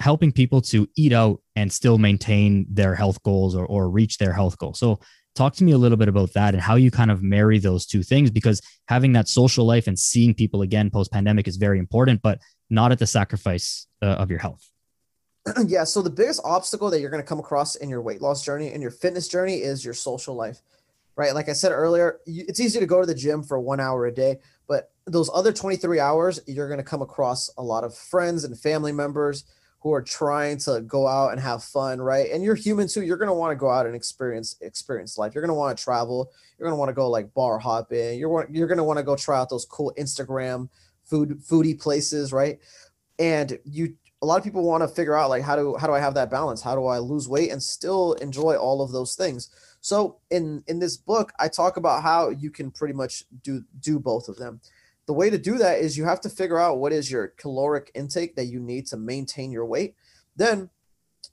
[0.00, 4.32] helping people to eat out and still maintain their health goals or, or reach their
[4.32, 4.78] health goals.
[4.78, 5.00] So
[5.38, 7.86] talk to me a little bit about that and how you kind of marry those
[7.86, 11.78] two things because having that social life and seeing people again post pandemic is very
[11.78, 14.68] important, but not at the sacrifice uh, of your health.
[15.66, 15.84] yeah.
[15.84, 18.72] So the biggest obstacle that you're going to come across in your weight loss journey
[18.72, 20.60] and your fitness journey is your social life,
[21.14, 21.32] right?
[21.32, 24.12] Like I said earlier, it's easy to go to the gym for one hour a
[24.12, 28.42] day, but those other 23 hours, you're going to come across a lot of friends
[28.44, 29.44] and family members
[29.88, 32.30] who are trying to go out and have fun, right?
[32.30, 33.02] And you're human too.
[33.02, 35.34] You're gonna want to go out and experience experience life.
[35.34, 36.30] You're gonna want to travel.
[36.58, 38.18] You're gonna want to go like bar hopping.
[38.18, 40.68] You're you're gonna want to go try out those cool Instagram
[41.04, 42.58] food foodie places, right?
[43.18, 45.94] And you a lot of people want to figure out like how do how do
[45.94, 46.60] I have that balance?
[46.60, 49.48] How do I lose weight and still enjoy all of those things?
[49.80, 53.98] So in in this book, I talk about how you can pretty much do do
[53.98, 54.60] both of them
[55.08, 57.90] the way to do that is you have to figure out what is your caloric
[57.94, 59.94] intake that you need to maintain your weight.
[60.36, 60.68] Then,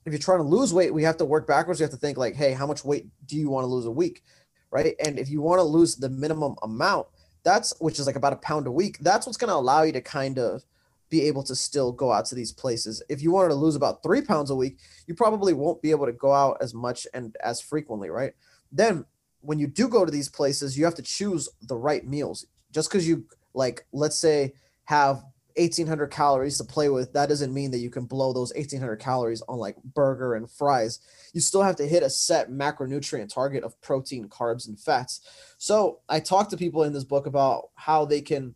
[0.06, 1.78] if you're trying to lose weight, we have to work backwards.
[1.78, 3.90] We have to think like, hey, how much weight do you want to lose a
[3.90, 4.22] week?
[4.70, 4.94] Right.
[5.04, 7.08] And if you want to lose the minimum amount,
[7.42, 9.92] that's which is like about a pound a week, that's what's going to allow you
[9.92, 10.64] to kind of
[11.10, 13.02] be able to still go out to these places.
[13.10, 16.06] If you wanted to lose about three pounds a week, you probably won't be able
[16.06, 18.32] to go out as much and as frequently, right?
[18.72, 19.04] Then
[19.42, 22.46] when you do go to these places, you have to choose the right meals.
[22.72, 24.52] Just because you like let's say
[24.84, 25.24] have
[25.56, 29.42] 1800 calories to play with that doesn't mean that you can blow those 1800 calories
[29.48, 31.00] on like burger and fries.
[31.32, 35.20] You still have to hit a set macronutrient target of protein carbs and fats.
[35.58, 38.54] So i talk to people in this book about how they can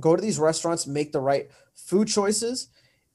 [0.00, 2.68] go to these restaurants make the right food choices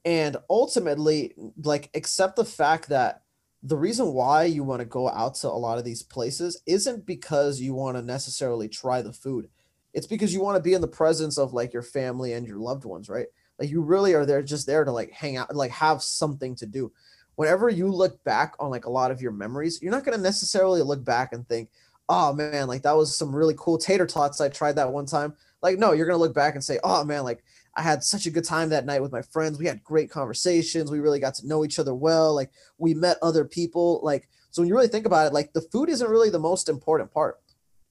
[0.05, 3.23] and ultimately like accept the fact that
[3.63, 7.05] the reason why you want to go out to a lot of these places isn't
[7.05, 9.49] because you want to necessarily try the food
[9.97, 12.59] it's because you want to be in the presence of like your family and your
[12.59, 13.25] loved ones, right?
[13.57, 16.67] Like you really are there just there to like hang out, like have something to
[16.67, 16.91] do.
[17.33, 20.23] Whenever you look back on like a lot of your memories, you're not going to
[20.23, 21.71] necessarily look back and think,
[22.09, 24.39] oh man, like that was some really cool tater tots.
[24.39, 25.33] I tried that one time.
[25.63, 27.43] Like, no, you're going to look back and say, oh man, like
[27.75, 29.57] I had such a good time that night with my friends.
[29.57, 30.91] We had great conversations.
[30.91, 32.35] We really got to know each other well.
[32.35, 33.99] Like we met other people.
[34.03, 36.69] Like, so when you really think about it, like the food isn't really the most
[36.69, 37.39] important part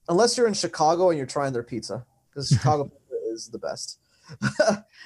[0.09, 3.99] unless you're in Chicago and you're trying their pizza because Chicago pizza is the best.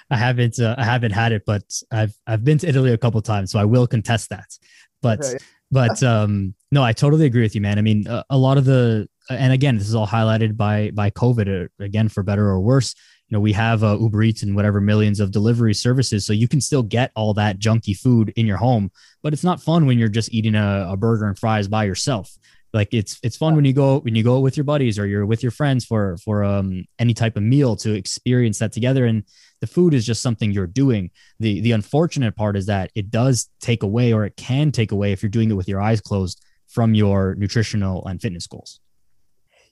[0.09, 3.21] I haven't uh, I haven't had it, but I've I've been to Italy a couple
[3.21, 4.57] times, so I will contest that.
[5.01, 5.43] But right.
[5.69, 7.77] but um, no, I totally agree with you, man.
[7.77, 11.11] I mean, a, a lot of the and again, this is all highlighted by by
[11.11, 11.65] COVID.
[11.65, 12.95] Uh, again, for better or worse,
[13.27, 16.47] you know, we have uh, Uber Eats and whatever millions of delivery services, so you
[16.47, 18.91] can still get all that junky food in your home.
[19.21, 22.35] But it's not fun when you're just eating a, a burger and fries by yourself
[22.73, 25.25] like it's it's fun when you go when you go with your buddies or you're
[25.25, 29.05] with your friends for for um any type of meal to experience that together.
[29.05, 29.23] And
[29.59, 31.11] the food is just something you're doing.
[31.39, 35.11] The the unfortunate part is that it does take away or it can take away
[35.11, 38.79] if you're doing it with your eyes closed from your nutritional and fitness goals.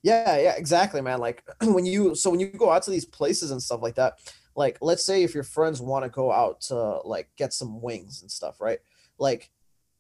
[0.04, 1.20] Yeah yeah exactly man.
[1.20, 4.20] Like when you so when you go out to these places and stuff like that
[4.56, 6.76] like let's say if your friends want to go out to
[7.06, 8.80] like get some wings and stuff right?
[9.18, 9.50] Like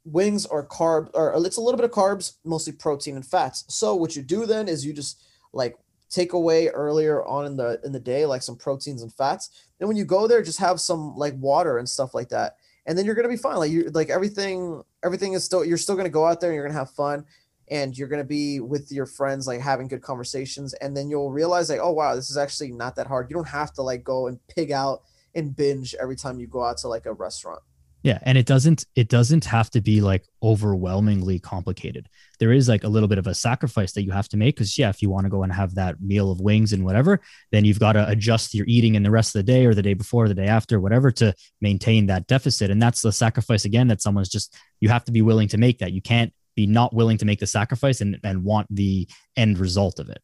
[0.05, 3.65] wings are carb or it's a little bit of carbs, mostly protein and fats.
[3.67, 5.23] So what you do then is you just
[5.53, 5.77] like
[6.09, 9.65] take away earlier on in the in the day like some proteins and fats.
[9.77, 12.97] Then when you go there, just have some like water and stuff like that, and
[12.97, 13.57] then you're gonna be fine.
[13.57, 16.65] Like you like everything everything is still you're still gonna go out there and you're
[16.65, 17.25] gonna have fun.
[17.71, 21.69] And you're gonna be with your friends, like having good conversations, and then you'll realize,
[21.69, 23.29] like, oh wow, this is actually not that hard.
[23.29, 25.03] You don't have to like go and pig out
[25.35, 27.61] and binge every time you go out to like a restaurant.
[28.01, 32.07] Yeah, and it doesn't it doesn't have to be like overwhelmingly complicated.
[32.39, 34.77] There is like a little bit of a sacrifice that you have to make cuz
[34.77, 37.19] yeah, if you want to go and have that meal of wings and whatever,
[37.51, 39.81] then you've got to adjust your eating in the rest of the day or the
[39.81, 42.71] day before, or the day after, whatever to maintain that deficit.
[42.71, 45.79] And that's the sacrifice again that someone's just you have to be willing to make
[45.79, 45.91] that.
[45.91, 49.99] You can't be not willing to make the sacrifice and and want the end result
[49.99, 50.21] of it.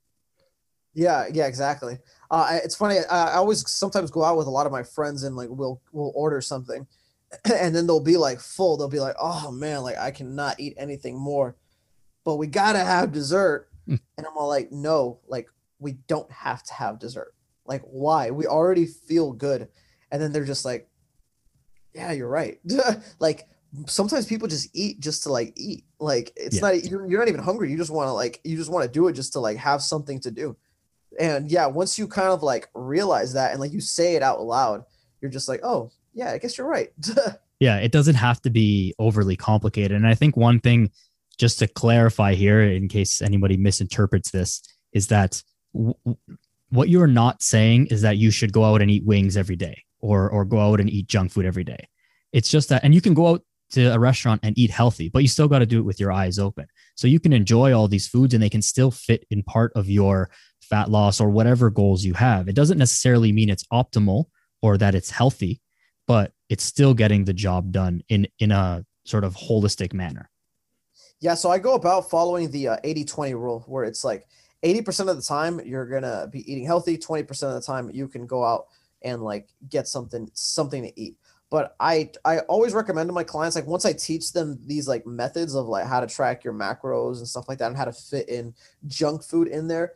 [0.93, 1.97] Yeah, yeah, exactly.
[2.32, 2.99] Uh, it's funny.
[3.11, 5.82] I, I always sometimes go out with a lot of my friends and like we'll
[5.91, 6.88] we'll order something
[7.53, 8.77] and then they'll be like full.
[8.77, 11.55] They'll be like, "Oh man, like I cannot eat anything more,
[12.23, 13.95] but we gotta have dessert." Hmm.
[14.17, 15.47] and I'm all like, "No, like
[15.79, 17.33] we don't have to have dessert.
[17.65, 18.31] Like why?
[18.31, 19.69] We already feel good."
[20.11, 20.88] And then they're just like,
[21.93, 22.59] "Yeah, you're right."
[23.19, 23.47] like
[23.88, 25.86] sometimes people just eat just to like eat.
[25.99, 26.61] Like it's yeah.
[26.61, 27.71] not you're, you're not even hungry.
[27.71, 29.81] You just want to like you just want to do it just to like have
[29.81, 30.55] something to do.
[31.19, 34.41] And yeah, once you kind of like realize that and like you say it out
[34.41, 34.83] loud,
[35.21, 36.91] you're just like, "Oh, yeah, I guess you're right.
[37.59, 39.91] yeah, it doesn't have to be overly complicated.
[39.91, 40.89] And I think one thing,
[41.38, 44.63] just to clarify here, in case anybody misinterprets this,
[44.93, 45.43] is that
[45.74, 45.93] w-
[46.70, 49.84] what you're not saying is that you should go out and eat wings every day
[49.99, 51.88] or or go out and eat junk food every day.
[52.32, 53.41] It's just that, and you can go out
[53.72, 56.11] to a restaurant and eat healthy, but you still got to do it with your
[56.11, 56.66] eyes open.
[56.95, 59.89] So you can enjoy all these foods and they can still fit in part of
[59.89, 60.30] your
[60.61, 62.47] fat loss or whatever goals you have.
[62.47, 64.26] It doesn't necessarily mean it's optimal
[64.61, 65.61] or that it's healthy,
[66.08, 70.30] but it's still getting the job done in in a sort of holistic manner.
[71.22, 74.28] Yeah, so I go about following the uh, 80-20 rule where it's like
[74.64, 78.08] 80% of the time you're going to be eating healthy, 20% of the time you
[78.08, 78.66] can go out
[79.03, 81.16] and like get something something to eat
[81.49, 85.06] but i i always recommend to my clients like once i teach them these like
[85.06, 87.93] methods of like how to track your macros and stuff like that and how to
[87.93, 88.53] fit in
[88.88, 89.93] junk food in there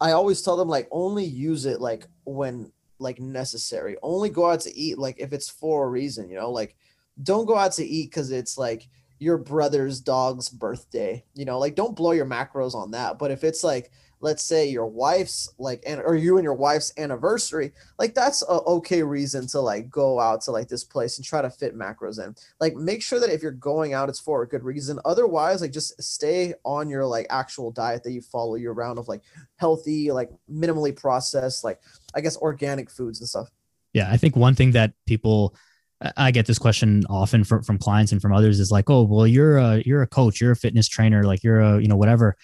[0.00, 3.96] i always tell them like only use it like when like necessary.
[4.02, 6.50] Only go out to eat like if it's for a reason you know?
[6.50, 6.76] Like
[7.22, 8.88] don't go out to eat because it's like
[9.18, 11.58] your brother's dog's birthday you know?
[11.58, 13.18] Like don't blow your macros on that.
[13.18, 13.90] But if it's like
[14.26, 18.60] let's say your wife's like and or you and your wife's anniversary like that's a
[18.64, 22.18] okay reason to like go out to like this place and try to fit macros
[22.18, 22.34] in.
[22.58, 24.98] Like make sure that if you're going out it's for a good reason.
[25.04, 29.06] Otherwise like just stay on your like actual diet that you follow year round of
[29.06, 29.22] like
[29.58, 31.80] healthy like minimally processed like
[32.16, 33.48] i guess organic foods and stuff.
[33.92, 35.54] Yeah i think one thing that people
[36.14, 39.26] I get this question often from, from clients and from others is like, oh, well,
[39.26, 42.36] you're a you're a coach, you're a fitness trainer, like you're a you know whatever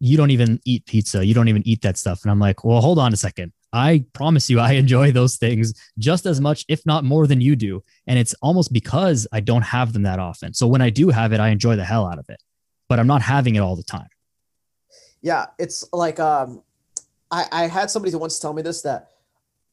[0.00, 1.24] you don't even eat pizza.
[1.24, 2.22] You don't even eat that stuff.
[2.22, 3.52] And I'm like, well, hold on a second.
[3.72, 7.54] I promise you, I enjoy those things just as much, if not more than you
[7.54, 7.84] do.
[8.06, 10.54] And it's almost because I don't have them that often.
[10.54, 12.42] So when I do have it, I enjoy the hell out of it,
[12.88, 14.08] but I'm not having it all the time.
[15.22, 15.46] Yeah.
[15.58, 16.62] It's like, um,
[17.30, 19.10] I, I had somebody once tell me this that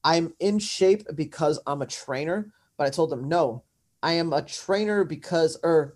[0.03, 3.63] I'm in shape because I'm a trainer, but I told them, no,
[4.03, 5.95] I am a trainer because, or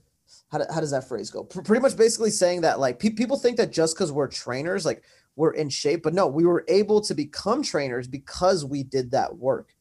[0.52, 1.44] how, how does that phrase go?
[1.44, 4.86] P- pretty much basically saying that like pe- people think that just because we're trainers,
[4.86, 5.04] like
[5.36, 9.38] we're in shape, but no, we were able to become trainers because we did that
[9.38, 9.74] work.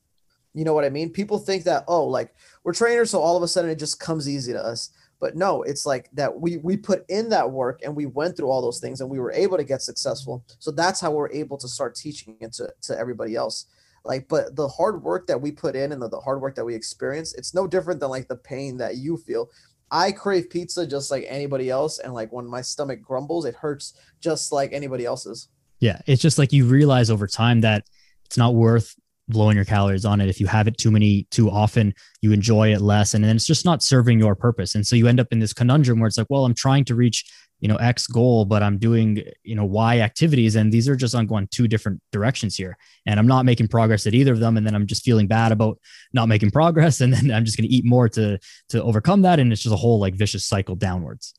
[0.55, 1.11] You know what I mean?
[1.11, 2.34] People think that, oh, like
[2.64, 4.90] we're trainers, so all of a sudden it just comes easy to us.
[5.20, 8.48] But no, it's like that we we put in that work and we went through
[8.48, 10.42] all those things and we were able to get successful.
[10.59, 13.66] So that's how we're able to start teaching it to, to everybody else.
[14.03, 16.64] Like, but the hard work that we put in and the, the hard work that
[16.64, 19.51] we experience, it's no different than like the pain that you feel
[19.91, 21.99] I crave pizza just like anybody else.
[21.99, 25.49] And like when my stomach grumbles, it hurts just like anybody else's.
[25.80, 26.01] Yeah.
[26.07, 27.84] It's just like you realize over time that
[28.26, 28.95] it's not worth
[29.28, 30.28] blowing your calories on it.
[30.28, 33.14] If you have it too many, too often, you enjoy it less.
[33.14, 34.74] And then it's just not serving your purpose.
[34.74, 36.95] And so you end up in this conundrum where it's like, well, I'm trying to
[36.95, 37.24] reach
[37.61, 41.15] you know x goal but i'm doing you know y activities and these are just
[41.15, 42.77] on going two different directions here.
[43.07, 45.53] And i'm not making progress at either of them and then i'm just feeling bad
[45.53, 45.79] about
[46.13, 48.39] not making progress and then i'm just going to eat more to
[48.71, 51.35] to overcome that and it's just a whole like vicious cycle downwards.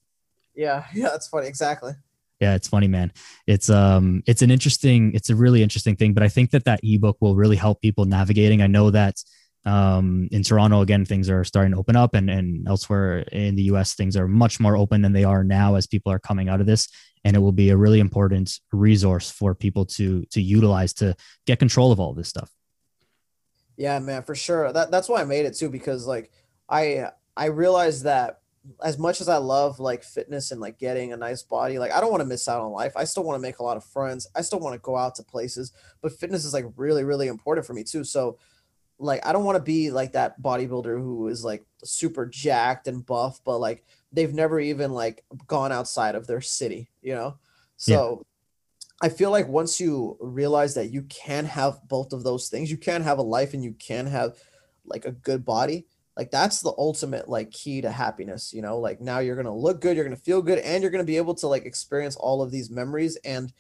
[0.56, 1.94] Yeah yeah that's funny exactly.
[2.40, 3.12] Yeah it's funny man.
[3.48, 6.80] It's um it's an interesting it's a really interesting thing but i think that that
[6.84, 8.62] ebook will really help people navigating.
[8.62, 9.16] I know that
[9.66, 13.64] um, in Toronto, again, things are starting to open up, and, and elsewhere in the
[13.64, 16.60] US, things are much more open than they are now as people are coming out
[16.62, 16.88] of this.
[17.24, 21.60] And it will be a really important resource for people to to utilize to get
[21.60, 22.50] control of all this stuff.
[23.78, 24.74] Yeah, man, for sure.
[24.74, 26.32] That that's why I made it too, because like
[26.68, 28.40] I I realized that
[28.84, 32.02] as much as I love like fitness and like getting a nice body, like I
[32.02, 32.94] don't want to miss out on life.
[32.96, 34.28] I still want to make a lot of friends.
[34.36, 37.66] I still want to go out to places, but fitness is like really, really important
[37.68, 38.04] for me too.
[38.04, 38.38] So
[39.02, 43.06] like I don't want to be like that bodybuilder who is like super jacked and
[43.06, 43.84] buff, but like
[44.14, 47.38] they've never even like gone outside of their city, you know?
[47.78, 48.24] So
[49.02, 49.08] yeah.
[49.08, 52.78] I feel like once you realize that you can have both of those things, you
[52.78, 54.38] can have a life and you can have
[54.86, 58.78] like a good body, like that's the ultimate like key to happiness, you know?
[58.78, 61.04] Like now you're going to look good, you're going to feel good and you're going
[61.04, 63.52] to be able to like experience all of these memories and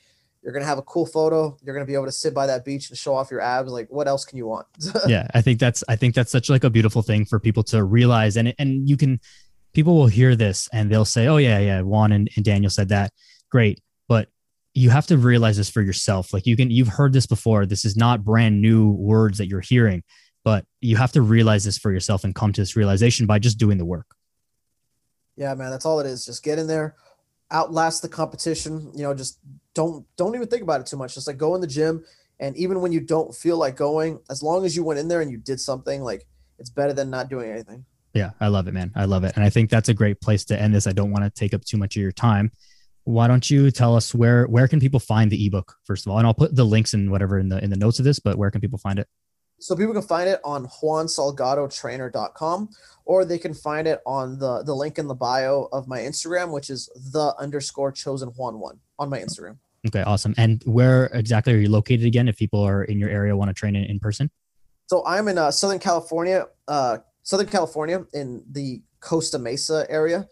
[0.43, 1.57] you're gonna have a cool photo.
[1.63, 3.71] You're gonna be able to sit by that beach and show off your abs.
[3.71, 4.67] Like, what else can you want?
[5.07, 7.83] yeah, I think that's I think that's such like a beautiful thing for people to
[7.83, 9.19] realize, and and you can
[9.73, 12.89] people will hear this and they'll say, oh yeah, yeah, Juan and, and Daniel said
[12.89, 13.13] that,
[13.49, 14.27] great, but
[14.73, 16.33] you have to realize this for yourself.
[16.33, 17.65] Like you can you've heard this before.
[17.65, 20.03] This is not brand new words that you're hearing,
[20.43, 23.57] but you have to realize this for yourself and come to this realization by just
[23.57, 24.07] doing the work.
[25.35, 26.25] Yeah, man, that's all it is.
[26.25, 26.95] Just get in there,
[27.51, 28.91] outlast the competition.
[28.95, 29.39] You know, just
[29.73, 31.13] don't don't even think about it too much.
[31.15, 32.03] Just like go in the gym,
[32.39, 35.21] and even when you don't feel like going, as long as you went in there
[35.21, 36.25] and you did something, like
[36.59, 37.85] it's better than not doing anything.
[38.13, 38.91] Yeah, I love it, man.
[38.95, 40.87] I love it, and I think that's a great place to end this.
[40.87, 42.51] I don't want to take up too much of your time.
[43.03, 46.17] Why don't you tell us where where can people find the ebook first of all,
[46.17, 48.19] and I'll put the links and whatever in the in the notes of this.
[48.19, 49.07] But where can people find it?
[49.62, 52.70] So people can find it on juansalgadotrainer.com
[53.05, 56.51] or they can find it on the, the link in the bio of my Instagram,
[56.51, 59.57] which is the underscore chosen Juan one on my Instagram.
[59.88, 60.34] Okay, awesome.
[60.38, 63.53] And where exactly are you located again if people are in your area want to
[63.53, 64.32] train in, in person?
[64.88, 70.28] So I'm in uh, Southern California, uh, Southern California in the Costa Mesa area.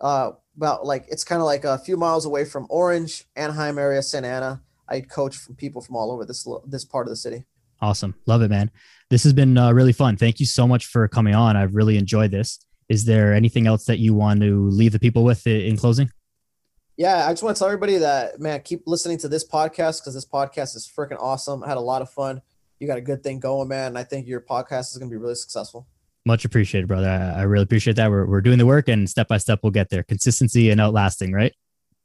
[0.00, 4.02] Uh, about like it's kind of like a few miles away from Orange, Anaheim area,
[4.02, 4.62] Santa Ana.
[4.88, 7.44] I coach from people from all over this this part of the city.
[7.80, 8.70] Awesome, love it, man.
[9.10, 10.16] This has been uh, really fun.
[10.16, 11.56] Thank you so much for coming on.
[11.56, 12.58] I've really enjoyed this.
[12.88, 16.10] Is there anything else that you want to leave the people with in closing?
[16.96, 20.14] Yeah, I just want to tell everybody that man, keep listening to this podcast because
[20.14, 21.62] this podcast is freaking awesome.
[21.62, 22.42] I had a lot of fun.
[22.80, 23.88] You got a good thing going, man.
[23.88, 25.86] And I think your podcast is going to be really successful.
[26.26, 27.08] Much appreciated, brother.
[27.08, 28.10] I, I really appreciate that.
[28.10, 30.02] We're, we're doing the work and step by step we'll get there.
[30.02, 31.54] Consistency and outlasting, right?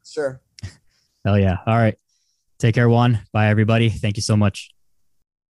[0.06, 0.42] Sure.
[1.26, 1.58] Hell yeah.
[1.66, 1.98] All right.
[2.60, 3.20] Take care, Juan.
[3.32, 3.90] Bye, everybody.
[3.90, 4.73] Thank you so much.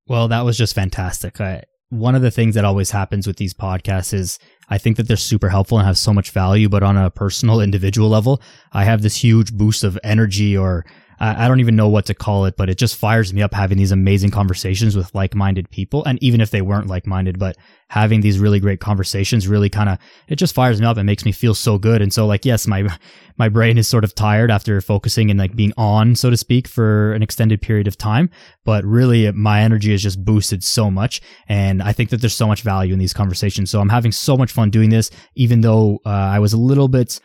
[0.07, 1.39] Well, that was just fantastic.
[1.39, 4.39] I, one of the things that always happens with these podcasts is
[4.69, 7.61] I think that they're super helpful and have so much value, but on a personal,
[7.61, 8.41] individual level,
[8.71, 10.85] I have this huge boost of energy or
[11.19, 13.77] I don't even know what to call it, but it just fires me up having
[13.77, 16.03] these amazing conversations with like-minded people.
[16.05, 17.57] And even if they weren't like-minded, but
[17.87, 21.25] having these really great conversations really kind of, it just fires me up and makes
[21.25, 22.01] me feel so good.
[22.01, 22.87] And so like, yes, my,
[23.37, 26.67] my brain is sort of tired after focusing and like being on, so to speak,
[26.67, 28.29] for an extended period of time.
[28.63, 31.21] But really my energy is just boosted so much.
[31.47, 33.69] And I think that there's so much value in these conversations.
[33.69, 36.87] So I'm having so much fun doing this, even though uh, I was a little
[36.87, 37.19] bit,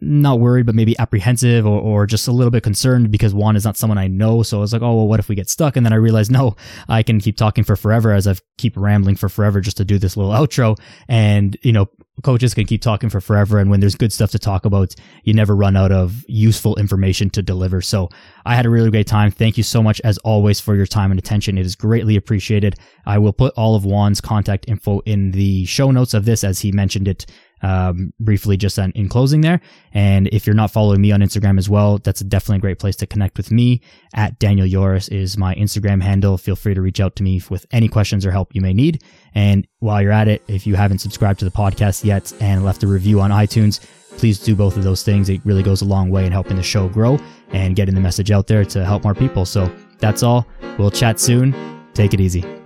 [0.00, 3.64] not worried, but maybe apprehensive or, or just a little bit concerned because Juan is
[3.64, 4.42] not someone I know.
[4.42, 5.76] So I was like, oh, well, what if we get stuck?
[5.76, 6.56] And then I realized, no,
[6.88, 9.98] I can keep talking for forever as I keep rambling for forever just to do
[9.98, 10.78] this little outro.
[11.08, 11.88] And, you know,
[12.22, 13.58] coaches can keep talking for forever.
[13.58, 17.30] And when there's good stuff to talk about, you never run out of useful information
[17.30, 17.80] to deliver.
[17.80, 18.10] So
[18.44, 19.30] I had a really great time.
[19.30, 21.58] Thank you so much, as always, for your time and attention.
[21.58, 22.76] It is greatly appreciated.
[23.06, 26.60] I will put all of Juan's contact info in the show notes of this as
[26.60, 27.26] he mentioned it
[27.62, 29.60] um, briefly just in closing there.
[29.92, 32.96] And if you're not following me on Instagram as well, that's definitely a great place
[32.96, 33.80] to connect with me.
[34.14, 36.38] At Daniel Yoris is my Instagram handle.
[36.38, 39.02] Feel free to reach out to me with any questions or help you may need.
[39.34, 42.82] And while you're at it, if you haven't subscribed to the podcast yet and left
[42.82, 43.80] a review on iTunes,
[44.16, 45.28] please do both of those things.
[45.28, 47.18] It really goes a long way in helping the show grow
[47.52, 49.44] and getting the message out there to help more people.
[49.44, 50.46] So that's all.
[50.78, 51.54] We'll chat soon.
[51.94, 52.59] Take it easy.